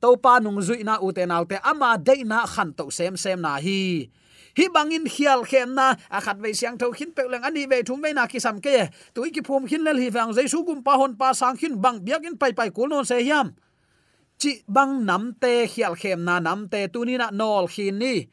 to 0.00 0.16
pa 0.16 0.40
nung 0.40 0.60
zui 0.60 0.80
na 0.84 0.96
uten 0.96 1.30
autte 1.30 1.60
ama 1.62 1.98
de 1.98 2.12
à, 2.12 2.24
na 2.24 2.46
khan 2.46 2.72
to 2.72 2.90
sem 2.90 3.16
sem 3.16 3.40
na 3.40 3.56
hi. 3.60 4.08
Hi 4.56 4.66
bangin 4.74 5.04
khial 5.04 5.44
khem 5.44 5.74
na 5.74 5.94
à 6.10 6.18
a 6.18 6.20
khat 6.20 6.36
ve 6.42 6.52
siang 6.52 6.78
tho 6.80 6.90
khin 6.92 7.12
pe 7.12 7.22
leng 7.28 7.44
ani 7.44 7.66
ve 7.66 7.82
thum 7.82 8.00
ve 8.02 8.12
na 8.12 8.26
ki 8.26 8.38
sam 8.40 8.60
ke 8.60 8.88
tu 9.14 9.22
ki 9.34 9.42
phum 9.46 9.68
khin 9.68 9.84
lel 9.84 9.98
hi 10.02 10.08
wang 10.10 10.32
jaisu 10.32 10.64
gum 10.66 10.82
pa 10.82 10.96
hon 10.96 11.12
pa 11.20 11.32
sang 11.32 11.56
khin 11.56 11.80
bang 11.82 12.00
biak 12.04 12.22
in 12.24 12.36
pai 12.40 12.52
pai 12.52 12.70
kul 12.70 12.88
non 12.88 13.04
se 13.04 13.20
yam 13.20 13.52
chi 14.40 14.62
bang 14.66 15.04
nam 15.04 15.32
te 15.40 15.66
khial 15.72 15.94
khem 16.00 16.24
na 16.24 16.40
nam 16.40 16.68
te 16.72 16.88
tu 16.92 17.04
ni 17.04 17.14
na 17.16 17.30
nol 17.30 17.68
khin 17.68 17.98
ni. 17.98 18.26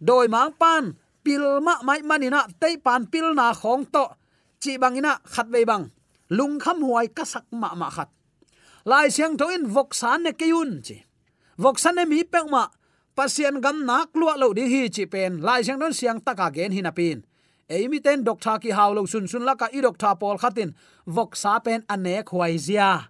Doi 0.00 0.26
mang 0.26 0.52
pan 0.58 0.98
pilma 1.24 1.74
mai 1.82 2.02
manina 2.02 2.46
te 2.60 2.76
pan 2.76 3.06
pilna 3.06 3.54
khong 3.60 3.84
to. 3.94 4.04
Chi 4.60 4.78
bangina 4.78 5.18
khat 5.24 5.46
ve 5.48 5.64
bang. 5.64 5.84
Lung 6.28 6.58
kham 6.60 6.78
huai 6.82 7.06
ka 7.16 7.24
sak 7.24 7.44
ma 7.50 7.74
ma 7.74 7.88
khat. 7.90 8.08
Lai 8.84 9.08
siang 9.08 9.36
to 9.36 9.48
in 9.48 9.66
vok 9.74 9.94
san 9.94 10.22
ne 10.22 10.32
keyun 10.32 10.80
chi. 10.86 10.96
Vok 11.58 11.78
san 11.78 11.94
ne 11.94 12.04
mi 12.04 12.24
pek 12.24 12.46
ma. 12.50 12.66
Pasien 13.16 13.60
gam 13.60 13.86
nak 13.86 14.08
lua 14.14 14.34
lo 14.36 14.52
ding 14.52 14.70
hi 14.70 14.88
chi 14.88 15.04
pen. 15.06 15.40
Lai 15.40 15.62
siang 15.62 15.78
don 15.78 15.92
siang 15.92 16.20
taka 16.20 16.50
gen 16.54 16.72
hinapin 16.72 17.22
eimi 17.72 18.02
ten 18.04 18.24
doctor 18.24 18.58
ki 18.58 18.70
haulo 18.70 19.06
sun 19.08 19.26
sun 19.28 19.44
laka 19.48 19.66
i 19.72 19.80
doctor 19.80 20.14
pol 20.20 20.36
khatin. 20.38 20.74
Vok 21.06 21.36
sa 21.36 21.58
pen 21.58 21.84
ane 21.88 22.22
khwai 22.28 22.58
zia. 22.58 23.08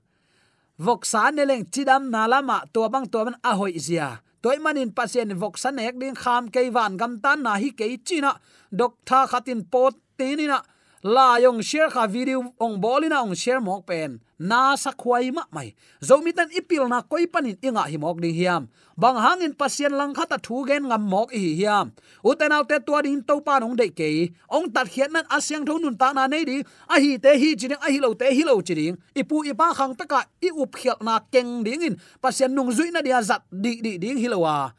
Vok 0.78 1.04
sa 1.04 1.30
ne 1.30 1.44
leng 1.44 1.64
chidam 1.72 2.10
na 2.10 2.26
lama 2.26 2.62
to 2.72 2.88
bang 2.88 3.06
to 3.12 3.24
ban 3.24 3.36
a 3.44 3.56
hoi 3.56 3.78
zia 3.78 4.22
toy 4.42 4.58
manin 4.64 4.90
pasien 4.98 5.30
vok 5.42 5.54
sanek 5.62 5.94
ding 6.00 6.16
kham 6.22 6.50
ke 6.54 6.70
van 6.76 6.96
gam 7.00 7.12
tan 7.22 7.42
na 7.42 7.52
hi 7.62 7.70
ke 7.78 7.86
china 8.08 8.32
dok 8.78 8.92
tha 9.08 9.26
khatin 9.30 9.60
pot 9.72 9.94
tinina 10.18 10.58
la 11.02 11.38
yong 11.42 11.62
share 11.62 11.90
kha 11.90 12.06
video 12.06 12.54
ong 12.62 12.78
bolina 12.78 13.22
ong 13.22 13.34
share 13.34 13.60
mok 13.60 13.86
pen. 13.86 14.20
Na 14.38 14.74
sakhuai 14.74 15.34
ma 15.34 15.42
mai. 15.50 15.74
Zomi 16.02 16.30
tan 16.34 16.50
ipil 16.50 16.86
na 16.88 17.02
koi 17.02 17.26
panin 17.26 17.58
inga 17.62 17.82
hi 17.90 17.96
mok 17.98 18.22
ding 18.22 18.34
hiam. 18.34 18.68
Bang 18.96 19.18
hangin 19.18 19.54
pasien 19.54 19.90
lang 19.90 20.14
khata 20.14 20.38
thu 20.38 20.66
gen 20.66 20.86
ngam 20.86 21.02
mok 21.02 21.34
hi 21.34 21.58
hiam. 21.58 21.90
Uten 22.22 22.54
autte 22.54 22.78
tua 22.86 23.02
din 23.02 23.22
to 23.22 23.40
pa 23.42 23.58
nong 23.58 23.76
de 23.76 23.90
ke 23.90 24.30
ong 24.50 24.70
tat 24.70 24.86
khian 24.86 25.10
nan 25.10 25.26
asyang 25.26 25.66
thon 25.66 25.82
nun 25.82 25.98
ta 25.98 26.12
na 26.12 26.26
nei 26.26 26.44
di 26.44 26.62
a 26.86 26.96
hi 27.02 27.18
te 27.18 27.34
hi 27.34 27.54
chi 27.58 27.66
a 27.74 27.88
hi 27.90 27.98
lo 27.98 28.14
te 28.14 28.30
hi 28.30 28.42
lo 28.46 28.62
chi 28.62 28.74
ding. 28.74 28.96
Ipu 29.14 29.42
ipa 29.46 29.74
khang 29.74 29.94
ta 29.98 30.06
i 30.42 30.50
up 30.54 30.70
khial 30.74 30.98
na 31.02 31.18
keng 31.32 31.62
ding 31.66 31.82
in. 31.82 31.94
Pasien 32.22 32.54
nung 32.54 32.70
zui 32.70 32.90
na 32.94 33.02
dia 33.02 33.22
zat 33.22 33.42
di 33.50 33.82
di 33.82 33.98
ding 33.98 34.18
hi 34.18 34.28
lo 34.30 34.46
wa 34.46 34.70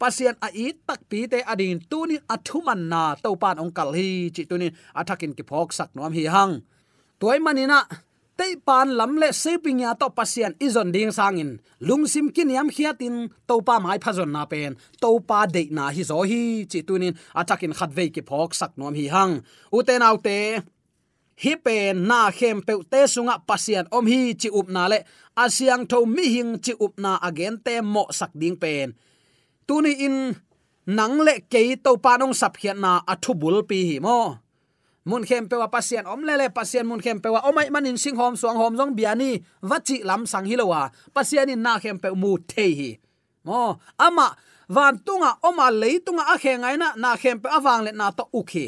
pasien 0.00 0.34
a 0.46 0.48
i 0.64 0.66
tak 0.88 1.00
pi 1.10 1.20
te 1.32 1.38
adin 1.52 1.78
tunin 1.90 2.22
athuman 2.34 2.80
na 2.92 3.02
to 3.22 3.30
pan 3.42 3.60
ong 3.62 3.72
kal 3.76 3.90
hi. 3.98 4.32
Chi 4.34 4.42
tunin 4.50 4.72
athakin 5.00 5.36
ki 5.36 5.44
phok 5.50 5.68
sak 5.78 5.90
nom 5.96 6.12
hi 6.16 6.24
hang. 6.34 6.54
Toy 7.20 7.38
manina 7.44 7.78
te 8.38 8.48
pan 8.66 8.88
lam 8.98 9.12
le 9.20 9.28
seping 9.42 9.80
ya 9.84 9.90
to 10.00 10.08
pasien 10.18 10.52
izon 10.66 10.88
ding 10.94 11.12
sangin 11.18 11.50
lungsim 11.86 12.26
kin 12.34 12.50
yam 12.56 12.68
khiatin 12.74 13.16
to 13.48 13.54
pa 13.66 13.74
mai 13.84 13.98
phazon 14.04 14.30
na 14.34 14.42
pen. 14.52 14.72
To 15.02 15.10
pa 15.28 15.40
de 15.54 15.62
na 15.76 15.84
hi 15.94 16.02
zo 16.10 16.18
hi. 16.30 16.42
Chi 16.70 16.80
tunin 16.88 17.14
athakin 17.40 17.76
khatve 17.78 18.04
ki 18.14 18.22
phok 18.28 18.50
sak 18.60 18.72
nom 18.78 18.94
hi 18.98 19.06
hang. 19.14 19.34
Uten 19.76 20.02
autte 20.08 20.38
hi 21.42 21.52
pen 21.64 21.94
na 22.08 22.20
khem 22.38 22.58
pe 22.66 22.72
te 22.92 23.00
sunga 23.14 23.36
pasian 23.48 23.86
om 23.96 24.06
hi 24.12 24.20
chi 24.40 24.48
up 24.58 24.68
na 24.74 24.82
le. 24.92 24.98
Asyang 25.42 25.84
tho 25.90 25.98
mi 26.14 26.24
hing 26.34 26.52
chi 26.64 26.72
up 26.84 26.94
na 27.04 27.12
again 27.28 27.56
te 27.66 27.74
mo 27.94 28.04
sak 28.18 28.32
ding 28.42 28.58
pen 28.64 28.88
tuni 29.70 29.94
in 30.02 30.34
nang 30.90 31.22
le 31.22 31.46
ke 31.46 31.78
to 31.78 31.94
pa 32.02 32.18
nong 32.18 32.34
sap 32.34 32.58
hian 32.58 32.82
na 32.82 32.98
athu 33.06 33.38
bul 33.38 33.62
pi 33.62 33.78
hi 33.86 33.96
mo. 34.02 34.42
Mun 35.06 35.22
khem 35.22 35.46
pewa 35.46 35.70
pasien 35.70 36.02
om 36.10 36.26
lele 36.26 36.50
pasien 36.50 36.82
mun 36.90 36.98
khem 36.98 37.22
pewa 37.22 37.38
omai 37.46 37.70
manin 37.70 37.94
sing 37.94 38.18
hom 38.18 38.34
suang 38.34 38.58
hom 38.58 38.74
jong 38.74 38.92
biani 38.98 39.30
wachi 39.62 40.02
lam 40.02 40.26
sang 40.26 40.46
hilowa 40.50 40.90
pasien 41.14 41.46
in 41.54 41.62
na 41.62 41.78
khem 41.78 42.02
pe 42.02 42.10
mu 42.22 42.34
the 42.50 42.66
hi. 42.78 42.90
Mo, 43.46 43.78
ama 44.06 44.34
van 44.68 44.98
tunga 45.06 45.30
oma 45.48 45.70
leitunga 45.70 46.24
a 46.34 46.36
khe 46.42 46.52
ngai 46.58 46.76
na 46.82 46.88
na 47.02 47.14
khem 47.22 47.38
pe 47.42 47.48
awang 47.56 47.86
le 47.86 47.92
na 47.94 48.10
to 48.10 48.24
ukhi 48.34 48.66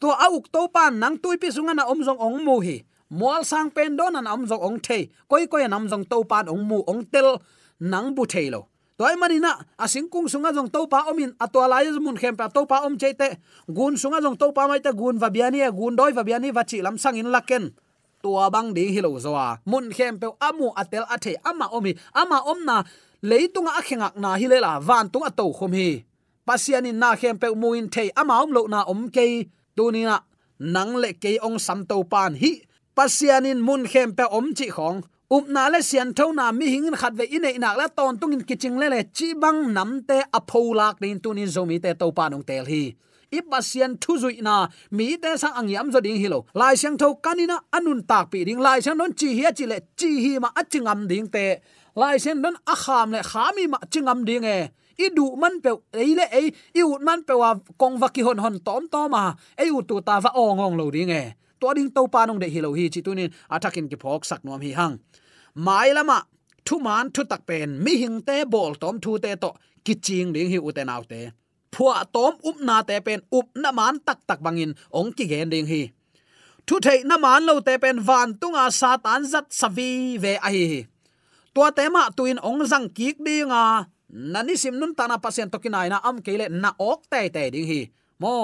to 0.00 0.08
a 0.24 0.26
uk 0.36 0.46
to 0.54 0.60
pan 0.74 0.92
nang 1.02 1.18
tui 1.22 1.36
pi 1.42 1.48
sunga 1.50 1.74
na 1.74 1.82
om 1.90 1.98
jong 2.06 2.20
ong 2.26 2.38
mu 2.46 2.56
hi. 2.66 2.78
Mual 3.10 3.42
sang 3.50 3.70
pen 3.74 3.96
don 3.98 4.14
an 4.14 4.26
om 4.34 4.46
jong 4.46 4.62
ong 4.62 4.78
the 4.86 4.98
koi 5.30 5.44
koi 5.50 5.66
nam 5.66 5.84
jong 5.90 6.04
to 6.10 6.22
pan 6.30 6.46
ong 6.52 6.62
mu 6.70 6.78
ong 6.86 7.02
tel 7.12 7.28
nang 7.80 8.14
bu 8.14 8.22
thailo 8.32 8.62
toy 8.98 9.14
manina 9.14 9.54
asing 9.78 10.10
kung 10.10 10.26
sunga 10.26 10.50
jong 10.50 10.68
topa 10.74 11.06
omin 11.10 11.30
atwa 11.38 11.70
lai 11.70 11.86
mun 12.02 12.18
khem 12.18 12.34
pa 12.34 12.50
topa 12.50 12.82
om 12.82 12.98
cheite 12.98 13.38
gun 13.70 13.94
sunga 13.94 14.18
jong 14.18 14.34
topa 14.34 14.66
mai 14.66 14.82
ta 14.82 14.90
gun 14.90 15.16
va 15.22 15.30
biani 15.30 15.62
gun 15.70 15.94
doi 15.94 16.10
va 16.10 16.26
biani 16.26 16.50
va 16.50 16.66
chi 16.66 16.82
lam 16.82 16.98
sang 16.98 17.14
in 17.14 17.30
laken 17.30 17.70
tua 18.22 18.50
bang 18.50 18.74
ding 18.74 18.90
hilo 18.90 19.14
zowa 19.22 19.62
mun 19.70 19.94
khem 19.94 20.18
pe 20.18 20.26
amu 20.42 20.74
atel 20.74 21.06
athe 21.14 21.38
ama 21.46 21.70
omi 21.70 21.94
ama 22.10 22.42
omna 22.42 22.82
leitunga 23.22 23.78
akhengak 23.78 24.18
na 24.18 24.34
hilela 24.34 24.82
van 24.82 25.06
tunga 25.06 25.30
to 25.30 25.46
khom 25.54 25.72
hi 25.78 26.02
pasianin 26.42 26.98
na 26.98 27.14
khem 27.14 27.38
pe 27.38 27.54
muin 27.54 27.86
the 27.94 28.10
ama 28.18 28.42
om 28.42 28.50
lo 28.50 28.66
na 28.66 28.82
om 28.82 29.06
ke 29.14 29.46
tunina 29.78 30.26
nang 30.58 30.98
le 30.98 31.14
ke 31.14 31.38
ong 31.38 31.58
sam 31.62 31.86
to 31.86 32.02
pan 32.02 32.34
hi. 32.34 32.66
Pasianin 32.98 33.62
mun 33.62 33.86
khem 33.86 34.10
pe 34.18 34.24
om 34.26 34.50
chi 34.58 34.66
khong 34.74 35.06
up 35.30 35.44
na 35.48 35.68
le 35.68 35.80
sian 35.82 36.14
tho 36.16 36.32
na 36.32 36.52
mi 36.52 36.66
hingin 36.72 36.96
khat 36.96 37.12
ve 37.12 37.24
ine 37.36 37.50
inak 37.58 37.76
la 37.76 37.86
ton 37.88 38.16
tung 38.20 38.32
in 38.32 38.42
kiching 38.48 38.76
le 38.80 38.86
le, 38.88 39.00
chi 39.16 39.34
bang 39.34 39.60
nam 39.76 39.90
te 40.08 40.18
apolak 40.38 40.96
din 41.00 41.20
tunin 41.20 41.48
zomi 41.54 41.76
te 41.82 41.92
to 42.00 42.06
pa 42.12 42.28
nong 42.28 42.44
tel 42.48 42.64
hi. 42.64 42.96
I 43.30 43.40
pasian 43.50 43.92
thu 44.00 44.16
zui 44.22 44.40
na, 44.40 44.68
mi 44.90 45.16
te 45.22 45.36
sang 45.36 45.52
angyam 45.60 45.92
zo 45.92 46.00
ding 46.00 46.16
hilo 46.22 46.46
lai 46.54 46.74
sang 46.82 46.96
tho 46.96 47.08
kanina 47.24 47.56
anun 47.76 48.00
tak 48.08 48.30
pi 48.30 48.44
ding. 48.44 48.60
Lai 48.66 48.80
sang 48.80 48.96
non 48.96 49.12
chi 49.12 49.28
hi 49.38 49.52
chi 49.58 49.66
le, 49.66 49.78
chi 49.98 50.08
hi 50.24 50.32
ma 50.38 50.48
achingam 50.60 51.00
ding 51.10 51.28
te. 51.34 51.46
Lai 52.00 52.16
sang 52.24 52.40
non 52.40 52.56
a 52.72 52.74
kham 52.84 53.12
le 53.12 53.20
khami 53.30 53.64
ma 53.72 53.78
chingam 53.92 54.24
ding 54.24 54.44
e. 54.44 54.58
I 55.04 55.06
du 55.16 55.36
man 55.36 55.60
pe 55.60 55.70
ei 55.92 56.14
le, 56.18 56.24
ei, 56.38 56.46
i 56.74 56.82
ut 56.82 57.02
man 57.08 57.20
pe 57.28 57.34
wa 57.34 57.50
kong 57.80 57.96
va 58.00 58.08
ki 58.14 58.22
hon 58.26 58.38
hon 58.44 58.56
tom 58.66 58.88
to 58.92 59.08
ma 59.08 59.22
ei 59.62 59.68
u 59.76 59.82
tu 59.88 60.00
ta 60.00 60.20
va 60.24 60.30
ong 60.34 60.60
ong 60.66 60.76
lo 60.80 60.90
ding 60.90 61.12
e. 61.12 61.24
To 61.60 61.74
ding 61.74 61.90
to 61.90 62.06
pa 62.06 62.24
de 62.26 62.46
hi 62.54 62.60
hi 62.78 62.88
chi 62.94 63.00
tunin 63.02 63.30
atakin 63.50 63.88
ki 63.90 63.96
phok 64.02 64.24
sak 64.24 64.44
nom 64.44 64.60
hi 64.60 64.72
hang 64.72 64.98
mai 65.66 65.88
lama, 65.96 66.18
thu 66.66 66.74
man 66.86 67.04
thu 67.14 67.22
tak 67.30 67.42
pen, 67.48 67.68
mi 67.84 67.92
hing 68.02 68.18
te 68.28 68.36
bol 68.52 68.72
tom 68.82 68.94
thu 69.04 69.12
te 69.24 69.30
to, 69.42 69.50
ki 69.84 69.94
ching 70.04 70.28
ding 70.34 70.50
hi 70.52 70.58
uten 70.68 70.88
autte 70.96 71.20
phua 71.72 71.96
tom 72.14 72.32
up 72.48 72.58
na 72.68 72.76
te 72.88 72.96
pen, 73.06 73.20
up 73.38 73.48
na 73.62 73.70
man 73.78 73.94
tak 74.06 74.18
tak 74.28 74.40
bangin, 74.44 74.72
ong 74.98 75.10
ki 75.16 75.24
gen 75.30 75.48
ding 75.52 75.68
hi. 75.72 75.82
Thu 76.66 76.74
thei 76.84 76.98
na 77.10 77.16
man 77.24 77.40
lo 77.48 77.54
te 77.66 77.74
pen, 77.82 77.96
van 78.08 78.28
tunga 78.40 78.64
satan 78.80 79.20
zat 79.32 79.46
savi 79.60 79.90
ve 80.22 80.32
a 80.46 80.50
hi 80.54 80.64
tua 81.58 81.74
te 81.74 81.90
ma 81.90 82.06
tuin 82.14 82.38
ong 82.38 82.62
zang 82.70 82.86
kik 82.86 83.18
dinga. 83.18 83.90
Nani 84.08 84.54
sim 84.54 84.78
nun 84.78 84.94
tana 84.94 85.18
pasien 85.18 85.50
to 85.50 85.58
kinai 85.58 85.90
na 85.90 85.98
am 86.08 86.22
kele 86.22 86.46
na 86.62 86.70
ok 86.78 87.00
te 87.10 87.20
te 87.34 87.42
ding 87.50 87.66
hi. 87.66 87.80
Mo 88.22 88.34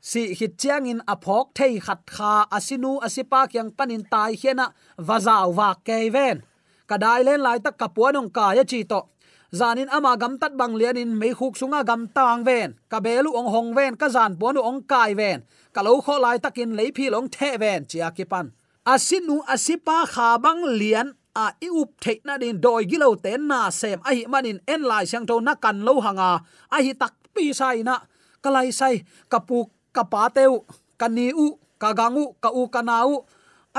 si 0.00 0.34
hit 0.34 0.58
chiang 0.58 0.86
in 0.86 1.00
aphok 1.06 1.46
thei 1.54 1.78
khat 1.80 2.00
kha 2.06 2.46
asinu 2.56 2.98
asipa 3.06 3.46
kyang 3.52 3.70
panin 3.76 4.04
tai 4.12 4.32
hiena 4.40 4.66
wazaw 5.08 5.48
wa 5.58 5.74
keven 5.86 6.42
kadai 6.88 7.20
len 7.26 7.40
lai 7.44 7.58
tak 7.60 7.76
kapuanong 7.76 8.32
ka 8.32 8.56
ya 8.56 8.64
chi 8.64 8.82
to. 8.88 9.00
Zanin 9.48 9.88
ama 9.88 10.12
gam 10.20 10.36
tat 10.40 10.52
bang 10.60 10.76
lian 10.76 10.96
in 10.96 11.12
mei 11.20 11.32
khuk 11.32 11.56
sunga 11.60 11.80
gam 11.84 12.08
tang 12.16 12.44
ven. 12.44 12.76
Ka 12.90 13.00
belu 13.00 13.32
ong 13.32 13.48
hong 13.54 13.70
ven, 13.76 13.96
ka 14.00 14.08
zan 14.08 14.36
puanu 14.40 14.60
ong 14.60 14.84
kai 14.84 15.12
ven. 15.16 15.44
Ka 15.72 15.80
lo 15.80 16.00
kho 16.04 16.20
lai 16.20 16.36
takin 16.36 16.76
lei 16.76 16.92
phi 16.96 17.08
long 17.08 17.28
the 17.28 17.56
ven, 17.60 17.84
chia 17.88 18.08
ki 18.16 18.24
pan. 18.24 18.52
Asinu 18.84 19.40
asipa 19.54 20.04
kha 20.12 20.36
bang 20.44 20.60
lian 20.80 21.08
a 21.36 21.52
i 21.66 21.68
up 21.80 21.90
the 22.00 22.20
na 22.24 22.36
din 22.36 22.60
doi 22.60 22.84
gilo 22.84 23.16
ten 23.24 23.48
na 23.48 23.70
sem. 23.70 24.00
A 24.04 24.10
hi 24.16 24.24
manin 24.28 24.60
en 24.68 24.82
lai 24.90 25.04
sang 25.04 25.24
tho 25.28 25.40
na 25.40 25.54
kan 25.54 25.80
lo 25.80 26.00
hanga. 26.00 26.30
A 26.72 26.76
hi 26.84 26.92
tak 26.92 27.14
pi 27.34 27.52
sai 27.52 27.80
na. 27.88 27.96
Kalai 28.44 28.68
sai 28.72 29.04
kapuk 29.32 29.68
kapa 29.98 30.22
teu 30.36 30.62
kani 31.00 31.26
u 31.34 31.46
kagangu 31.82 32.24
ka 32.42 32.50
u 32.60 32.62
kanau 32.74 33.26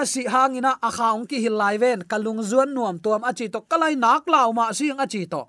asi 0.01 0.23
hangina 0.33 0.71
akhaung 0.87 1.23
ki 1.29 1.37
hilai 1.43 1.75
ven 1.79 1.99
kalung 2.11 2.41
zuan 2.49 2.69
nuam 2.75 2.95
tuam 3.03 3.23
achi 3.29 3.47
to 3.53 3.59
kalai 3.71 3.95
nak 4.03 4.27
lau 4.33 4.51
ma 4.51 4.65
sing 4.75 4.99
achi 5.05 5.23
to. 5.33 5.47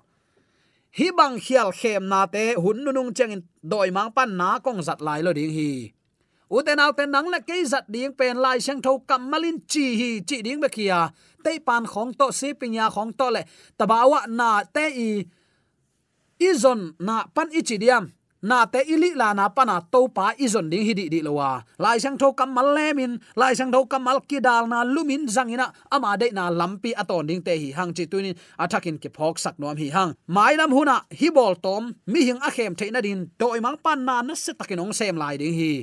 Hi 0.97 1.07
bang 1.17 1.35
khial 1.39 1.69
khem 1.79 2.03
na 2.11 2.27
te, 2.33 2.43
hun 2.63 2.77
nunung 2.83 3.11
cheng 3.17 3.33
doi 3.71 3.89
mang 3.95 4.11
pan 4.15 4.29
na 4.39 4.59
kong 4.59 4.81
zat 4.87 4.99
lai 5.07 5.19
lo 5.25 5.31
ding 5.31 5.53
hi. 5.57 5.71
Uten 6.51 6.83
au 6.83 6.91
ten 6.91 7.11
nang 7.11 7.27
la 7.31 7.39
ke 7.39 7.55
zat 7.63 7.85
ding 7.87 8.11
pen 8.19 8.35
lai 8.43 8.59
sang 8.59 8.81
tho 8.83 8.99
kamalin 9.09 9.57
chi 9.71 9.85
hi, 9.99 10.09
chi 10.27 10.37
ding 10.45 10.59
be 10.63 10.67
kia. 10.67 10.99
Te 11.43 11.51
pan 11.67 11.83
khong 11.91 12.11
to, 12.19 12.27
si 12.39 12.51
pinya 12.59 12.85
khong 12.95 13.11
to 13.19 13.27
le. 13.35 13.41
Tabawa 13.79 14.19
na 14.27 14.49
te 14.75 14.85
i 15.07 15.09
izon 16.49 16.81
na 16.99 17.15
pan 17.35 17.47
ichi 17.59 17.77
diam 17.83 18.11
na 18.41 18.65
te 18.65 18.81
ili 18.87 19.13
la 19.15 19.33
na 19.33 19.49
pana 19.49 19.81
to 19.91 20.07
pa 20.07 20.33
izon 20.37 20.69
ding 20.71 20.85
hi 20.87 20.93
di 20.93 21.05
di 21.13 21.19
lowa 21.21 21.61
lai 21.77 21.97
sang 22.03 22.17
tho 22.17 22.33
kamal 22.33 22.73
lemin 22.77 23.13
lai 23.35 23.53
sang 23.53 23.71
tho 23.73 23.85
kamal 23.85 24.17
ki 24.29 24.39
dal 24.47 24.65
na 24.71 24.81
lumin 24.83 25.29
zangina 25.35 25.67
ama 25.91 26.17
de 26.21 26.27
na 26.37 26.49
lampi 26.49 26.91
aton 27.01 27.27
ding 27.29 27.41
te 27.45 27.53
hi 27.61 27.69
hang 27.77 27.93
chi 27.93 28.05
tunin 28.11 28.35
athakin 28.57 28.97
ki 29.01 29.09
phok 29.17 29.37
sak 29.43 29.55
nom 29.61 29.77
hi 29.77 29.87
hang. 29.95 30.11
Mai 30.27 30.53
nam 30.55 30.71
huna 30.77 30.95
hi 31.19 31.29
bol 31.29 31.55
tom, 31.65 31.83
mi 32.11 32.25
hing 32.27 32.41
a 32.47 32.49
khem 32.55 32.73
theina 32.79 33.01
din 33.01 33.29
toy 33.39 33.59
mang 33.65 33.77
pan 33.83 33.99
na 34.05 34.21
na 34.21 34.33
se 34.33 34.51
takin 34.59 34.81
ong 34.83 34.93
sem 34.99 35.15
lai 35.23 35.37
ding 35.37 35.53
hi. 35.61 35.73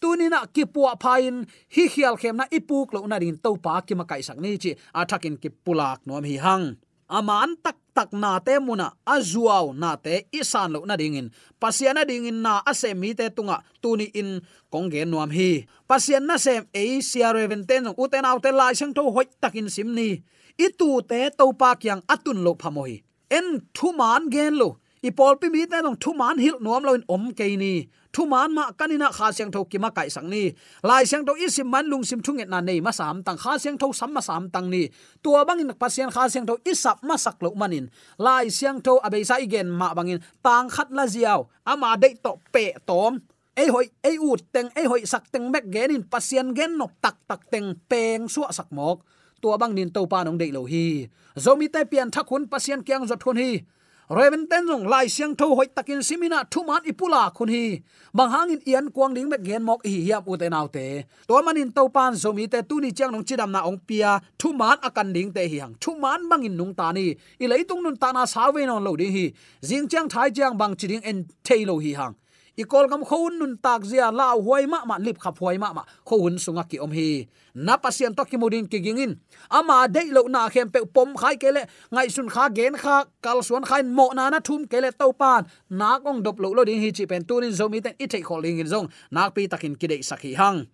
Tunina 0.00 0.40
ki 0.54 0.64
puwa 0.72 0.92
phain 1.02 1.46
hi 1.74 1.84
khial 1.92 2.16
khem 2.20 2.36
na 2.40 2.44
ipuk 2.58 2.92
lo 2.94 3.06
na 3.06 3.18
din 3.22 3.36
to 3.44 3.50
pa 3.64 3.80
ki 3.86 3.94
makai 3.94 4.22
sak 4.28 4.38
ni 4.42 4.58
chi 4.62 4.70
athakin 5.00 5.36
ki 5.42 5.48
pulak 5.64 6.00
nom 6.06 6.24
hi 6.24 6.36
hang 6.46 6.64
aman 7.10 7.58
tak 7.58 7.76
tak 7.90 8.14
na 8.14 8.38
te 8.38 8.54
muna 8.62 8.94
azuaw 9.02 9.74
na 9.74 9.98
te 9.98 10.30
isan 10.30 10.70
lo 10.72 10.86
na 10.86 10.94
dingin. 10.94 11.34
Pasiana 11.58 12.06
dingin 12.06 12.38
na 12.38 12.62
ase 12.62 12.94
mi 12.94 13.10
te 13.18 13.26
tunga 13.34 13.66
tuni 13.82 14.06
in 14.14 14.40
kongge 14.70 15.02
nuam 15.02 15.30
hi. 15.34 15.66
Pasian 15.90 16.24
na 16.24 16.38
sem 16.38 16.62
e 16.70 17.02
sia 17.02 17.34
reven 17.34 17.66
ten 17.66 17.90
uten 17.90 18.24
au 18.24 18.38
te 18.38 18.54
lai 18.54 18.78
sang 18.78 18.94
tho 18.94 19.10
hoi 19.10 19.26
takin 19.42 19.66
simni 19.66 20.22
itu 20.54 20.88
te 21.10 21.20
to 21.34 21.50
pa 21.60 21.74
kyang 21.74 22.02
atun 22.06 22.38
lo 22.46 22.54
phamoi 22.54 23.02
en 23.36 23.46
thu 23.74 23.90
man 23.92 24.30
gen 24.30 24.54
lo 24.60 24.78
i 25.00 25.10
pol 25.10 25.34
pi 25.40 25.48
mi 25.48 25.64
te 25.64 25.80
nong 25.80 25.96
thu 26.02 26.12
man 26.12 26.36
hil 26.36 26.56
nuam 26.60 26.84
lo 26.84 26.92
in 26.92 27.04
om 27.08 27.32
ke 27.32 27.56
ni. 27.56 27.88
Thu 28.12 28.26
man 28.26 28.52
ma 28.52 28.64
kanina 28.78 29.08
kha 29.16 29.32
siang 29.32 29.50
tho 29.54 29.64
ki 29.64 29.78
ma 29.78 29.90
kai 29.96 30.08
sang 30.14 30.28
ni. 30.28 30.52
Lai 30.82 31.04
siang 31.08 31.24
tho 31.26 31.32
isim 31.44 31.68
man 31.72 31.86
lung 31.88 32.04
sim 32.04 32.20
thunget 32.20 32.48
na 32.52 32.60
nei 32.60 32.80
ma 32.80 32.92
sam 32.92 33.22
tang. 33.22 33.38
Kha 33.42 33.56
siang 33.62 33.78
tho 33.80 33.92
sam 33.92 34.12
ma 34.12 34.20
sam 34.20 34.50
tang 34.54 34.68
ni. 34.70 34.82
Tua 35.22 35.44
bangin 35.48 35.72
pasian 35.80 36.10
kha 36.14 36.28
siang 36.28 36.46
tho 36.46 36.54
isap 36.72 37.00
ma 37.08 37.16
sak 37.16 37.40
lo 37.40 37.50
manin 37.60 37.88
lai 38.18 38.50
siang 38.50 38.78
tho 38.84 39.00
abe 39.06 39.24
sa 39.24 39.40
igen 39.40 39.68
ma 39.80 39.94
bangin 39.96 40.20
tang 40.44 40.68
khat 40.68 40.88
la 40.92 41.04
ziaw 41.06 41.40
ama 41.64 41.96
dei 41.96 42.14
to 42.24 42.32
pe 42.52 42.64
tom. 42.86 43.20
Ei 43.56 43.68
hoi, 43.68 43.86
ei 44.02 44.16
u 44.16 44.36
teng, 44.52 44.68
ei 44.78 44.86
hoi 44.86 45.02
sak 45.04 45.24
teng 45.32 45.50
mek 45.52 45.64
genin 45.74 46.02
pasian 46.12 46.54
gen 46.56 46.78
nok 46.78 46.92
tak 47.00 47.16
tak 47.28 47.40
teng 47.50 47.74
peng 47.88 48.28
su 48.28 48.42
sak 48.50 48.68
mok. 48.72 49.00
Tua 49.40 49.56
bang 49.56 49.72
nin 49.74 49.88
to 49.88 50.04
pa 50.06 50.24
nong 50.24 50.38
dei 50.38 50.52
lo 50.52 50.64
hi. 50.64 51.08
Zomi 51.36 51.68
te 51.72 51.84
pian 51.84 52.12
thakun 52.12 52.44
pasian 52.52 52.80
kyang 52.84 53.08
zot 53.08 53.20
khun 53.24 53.36
hi 53.36 53.64
reven 54.10 54.46
ten 54.50 54.66
jong 54.66 54.88
lai 54.88 55.06
siang 55.08 55.34
tho 55.36 55.54
hoi 55.54 55.66
takin 55.76 56.02
simina 56.02 56.42
thuman 56.50 56.82
ipula 56.90 57.30
khun 57.36 57.48
hi. 57.48 57.80
Bang 58.12 58.30
hangin 58.30 58.60
ian 58.66 58.90
kuang 58.90 59.14
ding 59.14 59.28
mek 59.30 59.42
gen 59.42 59.62
mok 59.62 59.80
hi 59.86 60.02
hiap 60.06 60.26
u 60.26 60.36
te 60.36 60.48
nau 60.48 60.66
te 60.66 61.04
to 61.28 61.42
manin 61.42 61.70
to 61.70 61.88
pan 61.88 62.12
zomi 62.22 62.50
te 62.50 62.62
tu 62.62 62.80
ni 62.80 62.90
chang 62.90 63.12
nong 63.12 63.24
chidam 63.24 63.50
na 63.52 63.60
ong 63.60 63.78
pia 63.86 64.18
thuman 64.38 64.78
akan 64.82 65.12
ding 65.12 65.30
te 65.32 65.46
hi 65.46 65.58
hang 65.62 65.74
thuman 65.82 66.20
mangin 66.30 66.56
nung 66.56 66.74
ta 66.74 66.92
ni. 66.92 67.14
I 67.38 67.46
leitung 67.46 67.82
nun 67.82 67.96
ta 67.96 68.10
na 68.12 68.26
sawe 68.26 68.66
non 68.66 68.82
lo 68.84 68.96
ding 68.96 69.12
hi. 69.12 69.32
Jing 69.62 69.86
chang 69.88 70.08
thai 70.08 70.30
chang 70.30 70.58
bang 70.58 70.74
chiding 70.74 71.02
en 71.02 71.24
thei 71.44 71.64
lo 71.64 71.78
hi 71.78 71.94
hang 71.94 72.14
i 72.56 72.64
kol 72.64 72.88
gam 72.88 73.04
khon 73.04 73.38
nun 73.38 73.56
tak 73.62 73.82
zia 73.84 74.10
la 74.10 74.34
huai 74.34 74.66
ma 74.66 74.84
ma, 74.84 74.98
lip 74.98 75.18
khap 75.18 75.38
huai 75.38 75.58
ma 75.58 75.72
ma. 75.72 75.82
Khon 76.04 76.38
sunga 76.38 76.64
ki 76.68 76.78
om 76.78 76.90
hi. 76.90 77.28
Na 77.54 77.76
pasien 77.76 78.14
to 78.14 78.24
ki 78.24 78.36
mudin 78.36 78.70
ki 78.70 78.80
gingin. 78.80 79.16
Ama 79.50 79.88
dei 79.88 80.10
lo 80.10 80.22
na 80.28 80.48
khem 80.48 80.70
pe 80.70 80.80
pom 80.94 81.16
khai 81.16 81.36
kele 81.36 81.62
ngai 81.90 82.08
sun 82.10 82.28
kha 82.28 82.48
gen 82.50 82.74
kha, 82.74 83.04
kal 83.22 83.42
suan 83.42 83.64
khai 83.64 83.82
mo 83.82 84.10
na 84.14 84.30
na 84.30 84.40
thum 84.40 84.66
kele 84.66 84.90
to 84.92 85.12
pan. 85.12 85.46
Na 85.70 85.98
kong 85.98 86.22
dop 86.22 86.38
lo 86.40 86.52
lo 86.52 86.64
ding 86.64 86.80
hi 86.80 86.90
chi 86.90 87.06
pen 87.06 87.24
tunin 87.24 87.52
zomi 87.52 87.82
ten, 87.82 87.94
i 87.98 88.06
thei 88.06 88.22
kholing 88.22 88.60
in 88.60 88.66
zong. 88.66 88.88
Nak 89.10 89.34
pi 89.34 89.46
takin 89.46 89.74
ki 89.74 89.86
dei 89.86 90.02
sakhi 90.02 90.36
hang. 90.36 90.66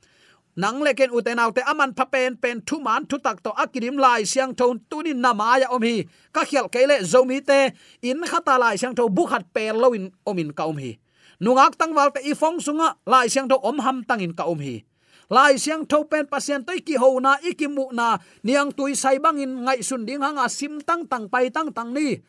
Nang 0.56 0.80
leken 0.80 1.12
uten 1.12 1.36
autte 1.36 1.60
aman 1.68 1.92
pha 1.92 2.04
pen 2.08 2.36
pen 2.36 2.64
thu 2.64 2.80
man 2.80 3.04
thu 3.04 3.18
tak 3.18 3.42
to 3.44 3.50
akirim 3.52 4.00
lai 4.00 4.24
siang 4.24 4.54
thon 4.56 4.80
tunin 4.90 5.20
namaya 5.20 5.68
om 5.68 5.82
hi. 5.82 6.08
Ka 6.32 6.44
khial 6.48 6.72
kele 6.72 7.04
zomi 7.04 7.44
te, 7.44 7.76
in 8.00 8.24
khata 8.24 8.56
lai 8.58 8.76
siang 8.76 8.94
tho 8.96 9.08
bukhat 9.08 9.44
in 9.54 9.76
om 9.76 10.10
omin 10.24 10.52
ka 10.56 10.64
om 10.64 10.78
hi 10.78 10.96
nungak 11.40 11.76
tangwal 11.76 12.12
te 12.12 12.20
ifong 12.24 12.58
sunga, 12.60 12.96
lai 13.06 13.28
siang 13.28 13.48
tho 13.48 13.56
om 13.60 13.78
ham 13.80 14.04
tangin 14.04 14.32
ka 14.32 14.44
om 14.44 14.60
hi. 14.60 14.84
Lai 15.26 15.58
siang 15.58 15.82
tho 15.82 16.06
pen 16.06 16.26
pasien 16.30 16.62
toi 16.62 16.78
ki 16.78 16.94
ho 17.02 17.18
na 17.18 17.34
ikimu 17.42 17.90
na, 17.90 18.18
niang 18.46 18.70
tui 18.70 18.94
sai 18.94 19.18
bangin 19.18 19.66
ngai 19.66 19.82
sun 19.82 20.06
ding 20.06 20.22
hanga 20.22 20.46
sim 20.46 20.78
tang 20.80 21.02
tang 21.10 21.26
pai 21.26 21.50
tang 21.50 21.74
tang 21.74 21.90
ni. 21.90 22.22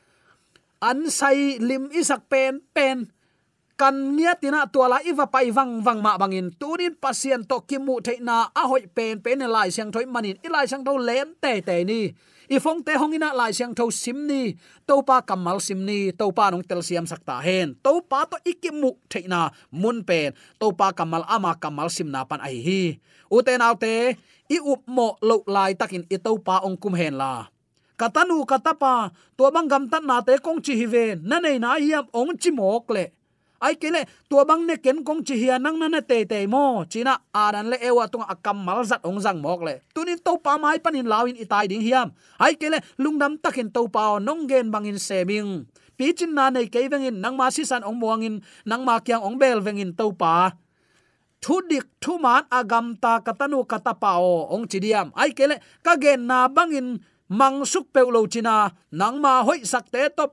An 0.81 1.09
sai 1.09 1.61
lim 1.61 1.89
isak 1.93 2.25
pen 2.29 2.61
pen. 2.73 3.11
Kan 3.77 4.17
nia 4.17 4.33
tina 4.33 4.65
tuala 4.65 4.97
iwa 5.05 5.29
pai 5.29 5.53
wang 5.53 5.85
wang 5.85 6.01
ma 6.01 6.17
bangin 6.17 6.49
tunin 6.57 6.97
pasien 6.97 7.45
to 7.45 7.61
kimu 7.69 8.01
theina 8.01 8.49
a 8.49 8.63
hoi 8.65 8.89
pen 8.89 9.21
pen 9.21 9.45
e 9.45 9.47
lai 9.47 9.69
siang 9.69 9.93
thoi 9.93 10.09
manin. 10.09 10.41
Ilai 10.41 10.65
siang 10.65 10.81
tho 10.81 10.97
lem 10.97 11.37
te 11.37 11.61
te 11.61 11.85
ni 11.85 12.09
i 12.49 12.59
phong 12.63 12.79
te 12.85 12.95
hongina 12.95 13.35
lai 13.35 13.51
siang 13.51 13.75
tho 13.75 13.91
sim 13.91 14.27
ni. 14.27 14.55
To 14.87 15.01
pa 15.03 15.21
kamal 15.21 15.59
sim 15.59 15.83
ni 15.85 16.11
to 16.15 16.31
pa 16.31 16.51
nong 16.51 16.63
tel 16.63 16.81
siam 16.87 17.05
sakta 17.07 17.43
hen. 17.43 17.75
To 17.83 17.99
pa 18.01 18.23
to 18.29 18.37
ikimu 18.51 18.91
theina 19.11 19.51
mun 19.71 20.03
pen. 20.07 20.33
To 20.59 20.71
pa 20.71 20.95
kamal 20.95 21.23
ama 21.27 21.51
kamal 21.59 21.89
sim 21.91 22.07
na 22.11 22.23
pan 22.23 22.39
ai 22.39 22.57
hi. 22.65 22.83
U 23.27 23.43
te 23.43 23.53
nau 23.59 23.75
te, 23.75 24.15
i 24.47 24.57
up 24.63 24.81
mo 24.87 25.19
lo 25.19 25.43
lai 25.47 25.75
takin 25.75 26.07
i 26.07 26.17
to 26.17 26.31
pa 26.39 26.63
ong 26.63 26.79
kum 26.79 26.95
hen 26.95 27.19
la. 27.19 27.51
Katanu 27.99 28.45
katapa 28.47 29.11
to 29.35 29.51
bang 29.51 29.67
gam 29.67 29.83
tan 29.91 30.05
na 30.07 30.21
te 30.21 30.39
kong 30.39 30.63
chi 30.63 30.73
hi 30.79 30.85
ve. 30.85 31.05
Na 31.19 31.39
nei 31.43 31.59
na 31.59 31.75
hiam 31.75 32.05
ong 32.13 32.37
chi 32.39 32.51
mok 32.51 32.87
le 32.95 33.16
ai 33.59 33.75
kele 33.75 34.05
tua 34.29 34.45
bang 34.45 34.65
ne 34.67 34.75
ken 34.77 35.03
kong 35.03 35.21
chi 35.25 35.35
hian 35.35 35.61
nang 35.61 35.77
na 35.79 36.01
te 36.01 36.25
te 36.25 36.47
mo 36.47 36.85
china 36.89 37.17
aran 37.33 37.67
à 37.67 37.69
le 37.71 37.77
ewa 37.81 38.03
à 38.05 38.07
tung 38.07 38.21
à 38.21 38.33
akam 38.33 38.57
mal 38.65 38.85
zat 38.85 39.01
ong 39.03 39.19
jang 39.19 39.41
mok 39.41 39.61
le 39.67 39.73
tunin 39.93 40.17
to 40.25 40.37
pa 40.37 40.57
mai 40.57 40.79
panin 40.79 41.07
lawin 41.07 41.35
itai 41.35 41.67
ding 41.67 41.81
hiam. 41.81 42.11
Ai 42.37 42.53
kele 42.53 42.77
lungdam 42.97 43.37
takin 43.37 43.69
to 43.71 43.87
pa 43.87 44.19
nong 44.19 44.47
gen 44.49 44.71
bangin 44.71 44.99
seming 44.99 45.65
pi 45.97 46.13
chin 46.13 46.33
na 46.33 46.49
nei 46.49 46.67
ke 46.69 46.79
vengin 46.91 47.21
năng 47.21 47.35
ma 47.37 47.49
si 47.49 47.65
san 47.65 47.83
ong 47.83 47.97
muangin 47.99 48.41
năng 48.65 48.85
ma 48.85 48.99
kyang 48.99 49.23
ong 49.23 49.37
bel 49.41 49.59
vengin 49.61 49.91
to 49.97 50.11
pa. 50.13 50.51
Thu 51.41 51.61
dik 51.69 51.85
thu 52.01 52.17
man 52.17 52.43
agam 52.49 52.95
ta 53.01 53.19
katanu 53.25 53.65
katapao 53.65 54.53
ong 54.53 54.65
chidiam 54.69 55.09
ai 55.15 55.31
kele 55.37 55.57
ka 55.85 55.93
gen 55.97 56.27
na 56.29 56.47
bangin 56.47 56.99
mang 57.29 57.65
suk 57.65 57.85
pe 57.93 58.01
china 58.29 58.71
nang 58.91 59.17
ma 59.21 59.43
hoi 59.43 59.59
sakte 59.65 60.09
top 60.17 60.31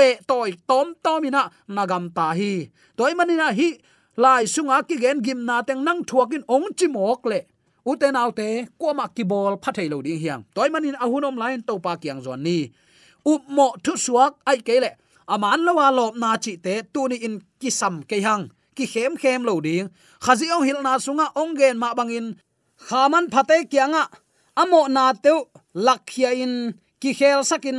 pe 0.00 0.08
toy 0.30 0.50
tom 0.68 0.86
tomina 1.04 1.42
nagam 1.76 2.04
ta 2.16 2.26
hi. 2.38 2.52
Toy 2.98 3.12
manina 3.18 3.48
hi, 3.58 3.68
lai 4.22 4.44
sunga 4.54 4.76
ki 4.88 4.96
gen 5.02 5.18
gim 5.24 5.40
na 5.48 5.56
teng 5.68 5.82
nang 5.86 6.00
thuakin 6.08 6.42
ong 6.54 6.68
chi 6.78 6.86
mok 6.94 7.22
le. 7.30 7.40
Uten 7.90 8.16
autte 8.22 8.48
kwama 8.80 9.04
ki 9.16 9.24
bol 9.30 9.54
phathei 9.62 9.88
lo 9.92 9.98
ding 10.06 10.20
hiang. 10.22 10.42
Toy 10.56 10.68
manin 10.72 10.96
ahunom 11.04 11.36
lain 11.42 11.60
to 11.68 11.74
pa 11.84 11.92
kyang 12.02 12.20
zon 12.24 12.40
ni. 12.46 12.58
Up 13.32 13.42
mo 13.56 13.66
thu 13.84 13.92
suak 14.04 14.32
ai 14.50 14.58
kele 14.68 14.90
aman 15.34 15.60
lawa 15.66 15.86
lop 15.98 16.14
na 16.22 16.30
chi 16.44 16.52
te, 16.64 16.74
tu 16.92 17.00
ni 17.10 17.16
in 17.26 17.34
ki 17.60 17.70
sam 17.80 17.94
ke 18.10 18.16
hang 18.26 18.44
ki 18.76 18.84
khem 18.92 19.12
khem 19.22 19.40
lo 19.48 19.54
ding. 19.66 19.86
Khazi 20.24 20.46
ong 20.56 20.64
hil 20.68 20.80
na 20.86 20.92
sunga 21.04 21.26
ong 21.40 21.52
gen 21.58 21.76
ma 21.82 21.88
bangin 21.98 22.26
khaman 22.88 23.24
phate 23.32 23.56
kyanga 23.72 24.02
amo 24.62 24.80
na 24.96 25.04
teu 25.24 25.38
lakhia 25.86 26.30
in. 26.44 26.54
Ki 27.00 27.10
khel 27.18 27.40
sakin 27.50 27.78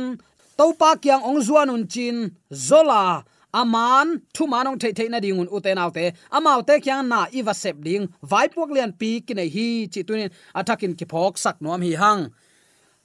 topa 0.58 0.90
kyang 1.02 1.22
ong 1.28 1.40
zuan 1.46 1.70
un 1.74 1.84
chin, 1.88 2.30
zola. 2.50 3.24
Aman 3.52 4.24
thu 4.32 4.46
manong 4.48 4.78
thei 4.80 4.92
thei 4.96 5.08
na 5.12 5.20
ding 5.20 5.38
un 5.38 5.48
uten 5.56 5.76
autte 5.84 6.04
amau 6.36 6.60
te 6.68 6.80
kyang 6.80 7.04
na 7.12 7.28
iwa 7.38 7.54
sep 7.62 7.76
ding. 7.86 8.08
Vai 8.30 8.48
pok 8.48 8.70
lian 8.72 8.92
pi 9.00 9.20
ki 9.26 9.34
nei 9.34 9.48
hi 9.54 9.66
chi 9.92 10.00
tunin 10.08 10.30
atakin 10.58 10.96
ki 10.98 11.04
phok 11.12 11.36
sak 11.44 11.56
nom 11.60 11.82
hi 11.86 11.92
hang. 12.02 12.22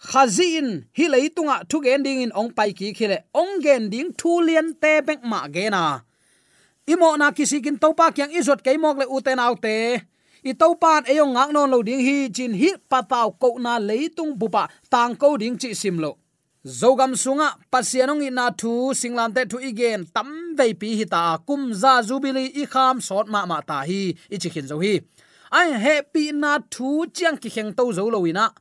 Khazin 0.10 0.67
hi 0.97 1.05
leitunga 1.13 1.55
thu 1.69 1.77
gen 1.86 2.03
ding 2.05 2.21
in 2.25 2.31
ong 2.39 2.51
pai 2.57 2.71
ki 2.79 2.88
khile. 2.97 3.17
Ong 3.41 3.53
gen 3.63 3.89
ding 3.93 4.10
thu 4.19 4.31
lian 4.47 4.67
te 4.81 4.93
bek 5.07 5.19
ma 5.31 5.39
ge 5.55 5.65
na. 5.75 5.83
Imo 6.88 7.10
na 7.19 7.27
kisikin 7.36 7.77
topa 7.83 8.15
kyang 8.15 8.31
izot 8.39 8.63
ke 8.65 8.71
mok 8.83 8.97
le 9.01 9.05
uten 9.15 9.39
autte 9.45 9.77
i 10.49 10.53
topan 10.55 11.03
eyong 11.12 11.33
ngak 11.36 11.49
non 11.51 11.71
lo 11.73 11.79
ding 11.83 11.99
hi 12.07 12.31
chin 12.36 12.53
hi 12.62 12.69
pataw 12.91 13.27
ko 13.41 13.49
na 13.60 13.73
leitung 13.89 14.31
bupa 14.39 14.63
tang 14.93 15.13
ko 15.21 15.36
ding 15.41 15.60
chi 15.60 15.75
sim 15.75 15.99
lo 15.99 16.12
zogam 16.67 17.15
sunga, 17.15 17.56
pasianong 17.71 18.27
ina 18.27 18.51
thu 18.51 18.91
singlam 18.91 19.32
te 19.34 19.47
thu 19.47 19.58
igen, 19.58 20.03
tam 20.15 20.56
vei 20.58 20.73
pi 20.75 20.99
hi 20.99 21.06
ta, 21.06 21.39
kum 21.47 21.73
za 21.73 22.01
zubili 22.03 22.51
i 22.62 22.65
kham 22.67 22.99
sot 23.01 23.27
ma 23.32 23.45
ma 23.47 23.62
ta 23.63 23.82
hi, 23.88 24.01
i 24.34 24.36
chi 24.41 24.49
khin 24.51 24.67
zo 24.67 24.77
hi. 24.84 24.99
Ai 25.51 25.71
happy 25.71 26.36
na 26.36 26.60
thu 26.73 27.08
chiang 27.15 27.38
ki 27.39 27.49
kheng 27.49 27.71
to 27.77 27.84
zo 27.95 28.12
lo 28.12 28.19
ina. 28.27 28.51